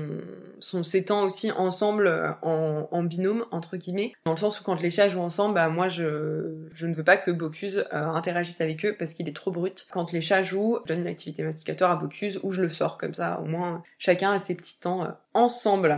ses 0.59 1.05
temps 1.05 1.23
aussi 1.23 1.51
ensemble 1.51 2.05
euh, 2.05 2.29
en, 2.43 2.87
en, 2.91 3.03
binôme 3.03 3.45
entre 3.49 3.75
guillemets. 3.75 4.13
Dans 4.25 4.33
le 4.33 4.37
sens 4.37 4.61
où 4.61 4.63
quand 4.63 4.79
les 4.79 4.91
chats 4.91 5.07
jouent 5.07 5.21
ensemble, 5.21 5.55
bah 5.55 5.69
moi 5.69 5.89
je, 5.89 6.53
je 6.71 6.85
ne 6.85 6.93
veux 6.93 7.03
pas 7.03 7.17
que 7.17 7.31
Bocuse 7.31 7.85
euh, 7.91 8.05
interagisse 8.05 8.61
avec 8.61 8.85
eux 8.85 8.95
parce 8.97 9.15
qu'il 9.15 9.27
est 9.27 9.35
trop 9.35 9.49
brut. 9.49 9.87
Quand 9.89 10.11
les 10.11 10.21
chats 10.21 10.43
jouent, 10.43 10.77
je 10.85 10.93
donne 10.93 11.01
une 11.01 11.07
activité 11.07 11.41
masticatoire 11.41 11.89
à 11.89 11.95
Bocuse 11.95 12.39
ou 12.43 12.51
je 12.51 12.61
le 12.61 12.69
sors 12.69 12.99
comme 12.99 13.15
ça. 13.15 13.39
Au 13.41 13.45
moins 13.45 13.81
chacun 13.97 14.33
a 14.33 14.37
ses 14.37 14.53
petits 14.53 14.79
temps 14.79 15.07
ensemble. 15.33 15.94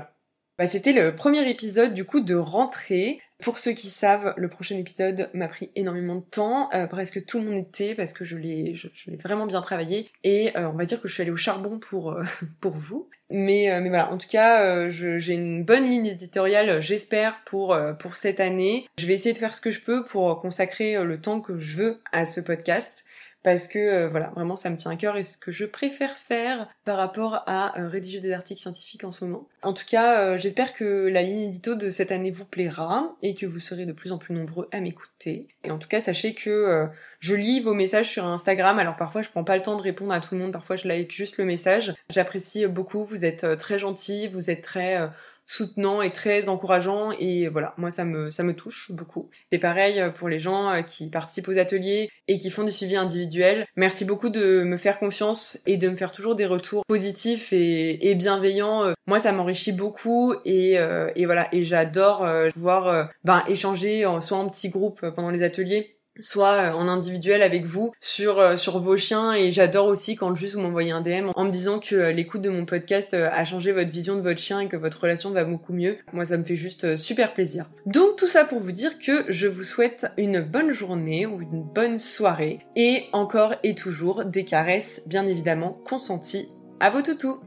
Bah, 0.58 0.66
c'était 0.66 0.94
le 0.94 1.14
premier 1.14 1.48
épisode 1.48 1.94
du 1.94 2.04
coup 2.04 2.20
de 2.22 2.34
rentrée. 2.34 3.22
Pour 3.44 3.60
ceux 3.60 3.74
qui 3.74 3.86
savent, 3.86 4.34
le 4.38 4.50
prochain 4.50 4.76
épisode 4.76 5.30
m'a 5.36 5.48
pris 5.48 5.70
énormément 5.76 6.16
de 6.16 6.24
temps, 6.24 6.70
euh, 6.74 6.88
presque 6.88 7.24
tout 7.28 7.40
mon 7.40 7.56
été 7.56 7.94
parce 7.94 8.12
que 8.12 8.26
je 8.26 8.36
l'ai, 8.36 8.74
je, 8.74 8.88
l'ai 9.06 9.18
vraiment 9.18 9.46
bien 9.46 9.62
travaillé 9.62 10.10
et 10.24 10.58
euh, 10.58 10.68
on 10.70 10.74
va 10.76 10.86
dire 10.86 11.00
que 11.00 11.08
je 11.08 11.14
suis 11.14 11.22
allée 11.22 11.30
au 11.30 11.38
charbon 11.38 11.78
pour 11.78 12.14
euh, 12.14 12.24
pour 12.60 12.74
vous. 12.74 13.08
Mais 13.30 13.80
mais 13.82 13.90
voilà, 13.90 14.12
en 14.12 14.18
tout 14.18 14.30
cas, 14.30 14.90
j'ai 14.90 15.34
une 15.34 15.66
bonne 15.66 15.90
ligne 15.90 16.06
éditoriale, 16.06 16.82
j'espère 16.82 17.42
pour 17.46 17.78
pour 18.00 18.16
cette 18.16 18.40
année. 18.40 18.88
Je 18.98 19.06
vais 19.06 19.16
essayer 19.16 19.34
de 19.34 19.38
faire 19.38 19.54
ce 19.54 19.60
que 19.60 19.70
je 19.70 19.82
peux 19.82 20.06
pour 20.06 20.40
consacrer 20.40 21.04
le 21.04 21.20
temps 21.20 21.42
que 21.42 21.58
je 21.58 21.76
veux 21.76 22.00
à 22.14 22.26
ce 22.26 22.40
podcast 22.40 23.04
parce 23.48 23.70
que 23.70 23.80
euh, 23.80 24.10
voilà, 24.10 24.34
vraiment 24.36 24.58
ça 24.58 24.70
me 24.70 24.76
tient 24.76 24.92
à 24.92 24.98
cœur 24.98 25.16
et 25.16 25.24
ce 25.24 25.38
que 25.38 25.54
je 25.54 25.64
préfère 25.64 26.18
faire 26.18 26.68
par 26.84 26.98
rapport 26.98 27.44
à 27.48 27.80
euh, 27.80 27.88
rédiger 27.88 28.20
des 28.20 28.34
articles 28.34 28.60
scientifiques 28.60 29.06
en 29.06 29.14
ce 29.14 29.24
moment. 29.24 29.48
En 29.62 29.72
tout 29.72 29.86
cas, 29.90 30.20
euh, 30.20 30.38
j'espère 30.38 30.74
que 30.74 31.08
la 31.08 31.22
ligne 31.22 31.48
édito 31.48 31.76
de 31.76 31.90
cette 31.90 32.12
année 32.12 32.30
vous 32.30 32.44
plaira 32.44 33.16
et 33.22 33.36
que 33.36 33.46
vous 33.46 33.60
serez 33.60 33.86
de 33.86 33.94
plus 33.94 34.12
en 34.12 34.18
plus 34.18 34.34
nombreux 34.34 34.68
à 34.74 34.82
m'écouter. 34.82 35.48
Et 35.64 35.72
en 35.72 35.78
tout 35.78 35.88
cas, 35.88 36.02
sachez 36.02 36.34
que 36.34 36.90
je 37.20 37.36
lis 37.36 37.62
vos 37.62 37.74
messages 37.74 38.10
sur 38.10 38.26
Instagram, 38.26 38.80
alors 38.80 38.98
parfois 38.98 39.22
je 39.22 39.30
prends 39.30 39.46
pas 39.46 39.56
le 39.56 39.64
temps 39.64 39.78
de 39.78 39.82
répondre 39.82 40.12
à 40.12 40.20
tout 40.20 40.36
le 40.36 40.42
monde, 40.42 40.52
parfois 40.52 40.76
je 40.76 40.86
like 40.86 41.14
juste 41.14 41.38
le 41.38 41.46
message. 41.46 41.94
J'apprécie 42.10 42.68
beaucoup, 42.68 43.06
vous 43.06 43.24
êtes 43.24 43.58
très 43.58 43.80
gentils, 43.80 44.28
vous 44.28 44.50
êtes 44.50 44.62
très 44.62 45.10
soutenant 45.48 46.02
et 46.02 46.12
très 46.12 46.50
encourageant 46.50 47.12
et 47.20 47.48
voilà, 47.48 47.74
moi 47.78 47.90
ça 47.90 48.06
me 48.06 48.30
ça 48.30 48.44
me 48.44 48.54
touche 48.54 48.92
beaucoup. 48.92 49.30
C'est 49.52 49.58
pareil 49.58 50.04
pour 50.14 50.30
les 50.30 50.40
gens 50.40 50.70
euh, 50.70 50.82
qui 50.82 51.10
participent 51.10 51.48
aux 51.48 51.58
ateliers 51.58 52.10
et 52.28 52.38
qui 52.38 52.52
font 52.52 52.64
du 52.64 52.72
suivi 52.72 52.98
individuel. 52.98 53.66
Merci 53.78 54.04
beaucoup 54.04 54.30
de 54.30 54.64
me 54.64 54.78
faire 54.78 55.00
confiance 55.00 55.58
et 55.66 55.78
de 55.78 55.90
me 55.90 55.96
faire 55.96 56.12
toujours 56.12 56.36
des 56.36 56.46
retours 56.46 56.86
positifs 56.86 57.54
et, 57.54 58.16
bienveillants. 58.16 58.94
Moi 59.06 59.20
ça 59.20 59.32
m'enrichit 59.32 59.72
beaucoup 59.72 60.36
et, 60.44 60.78
euh, 60.78 61.10
et 61.16 61.26
voilà 61.26 61.48
et 61.54 61.64
j'adore 61.64 62.26
euh, 62.26 62.50
pouvoir 62.50 63.10
ben 63.24 63.44
échanger 63.48 64.06
soit 64.20 64.38
en 64.38 64.50
petits 64.50 64.70
groupes 64.70 65.10
pendant 65.16 65.30
les 65.30 65.44
ateliers 65.44 65.97
soit 66.20 66.54
euh, 66.54 66.72
en 66.74 66.88
individuel 66.88 67.42
avec 67.42 67.66
vous 67.66 67.94
sur 68.00 68.40
euh, 68.40 68.58
sur 68.58 68.80
vos 68.80 68.98
chiens 68.98 69.34
et 69.34 69.52
j'adore 69.52 69.88
aussi 69.88 70.16
quand 70.16 70.34
juste 70.36 70.56
vous 70.56 70.62
m'envoyez 70.62 70.92
un 70.92 71.02
DM 71.02 71.32
en 71.36 71.46
me 71.46 71.52
disant 71.52 71.80
que 71.80 71.96
euh, 71.96 72.12
l'écoute 72.12 72.42
de 72.42 72.50
mon 72.50 72.66
podcast 72.66 73.14
a 73.14 73.46
changé 73.46 73.72
votre 73.72 73.90
vision 73.90 74.16
de 74.16 74.22
votre 74.22 74.40
chien 74.40 74.60
et 74.60 74.68
que 74.68 74.78
votre 74.78 75.02
relation 75.02 75.32
va 75.32 75.44
beaucoup 75.44 75.74
mieux. 75.74 75.98
Moi 76.14 76.26
ça 76.26 76.38
me 76.38 76.44
fait 76.44 76.56
juste 76.56 76.98
super 76.98 77.34
plaisir. 77.34 77.66
Donc 77.86 78.16
tout 78.18 78.28
ça 78.28 78.46
pour 78.46 78.60
vous 78.60 78.72
dire 78.72 79.00
que 79.00 79.26
je 79.30 79.48
vous 79.48 79.64
souhaite 79.64 80.08
une 80.18 80.42
bonne 80.42 80.72
journée 80.72 81.26
ou 81.26 81.42
une 81.42 81.64
bonne 81.64 81.98
soirée 81.98 82.60
et 82.76 83.06
encore 83.14 83.56
et 83.64 83.76
toujours 83.76 84.26
des 84.26 84.46
caresses 84.46 85.02
bien 85.08 85.26
évidemment 85.28 85.78
consenties 85.86 86.50
à 86.80 86.90
vos 86.90 87.02
toutous. 87.02 87.40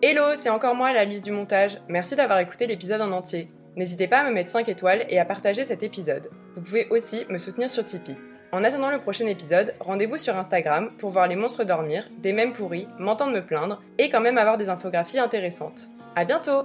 Hello, 0.00 0.34
c'est 0.36 0.50
encore 0.50 0.76
moi 0.76 0.92
la 0.92 1.04
liste 1.04 1.24
du 1.24 1.32
montage. 1.32 1.80
Merci 1.88 2.14
d'avoir 2.14 2.38
écouté 2.38 2.66
l'épisode 2.66 3.00
en 3.00 3.10
entier. 3.10 3.50
N'hésitez 3.78 4.08
pas 4.08 4.18
à 4.18 4.24
me 4.24 4.34
mettre 4.34 4.50
5 4.50 4.68
étoiles 4.68 5.06
et 5.08 5.20
à 5.20 5.24
partager 5.24 5.64
cet 5.64 5.84
épisode. 5.84 6.30
Vous 6.56 6.62
pouvez 6.62 6.88
aussi 6.90 7.24
me 7.30 7.38
soutenir 7.38 7.70
sur 7.70 7.84
Tipeee. 7.84 8.16
En 8.50 8.64
attendant 8.64 8.90
le 8.90 8.98
prochain 8.98 9.24
épisode, 9.26 9.72
rendez-vous 9.78 10.16
sur 10.16 10.36
Instagram 10.36 10.90
pour 10.98 11.10
voir 11.10 11.28
les 11.28 11.36
monstres 11.36 11.62
dormir, 11.62 12.10
des 12.18 12.32
mèmes 12.32 12.52
pourris, 12.52 12.88
m'entendre 12.98 13.34
me 13.34 13.46
plaindre 13.46 13.80
et 13.98 14.08
quand 14.08 14.20
même 14.20 14.36
avoir 14.36 14.58
des 14.58 14.68
infographies 14.68 15.20
intéressantes. 15.20 15.90
À 16.16 16.24
bientôt 16.24 16.64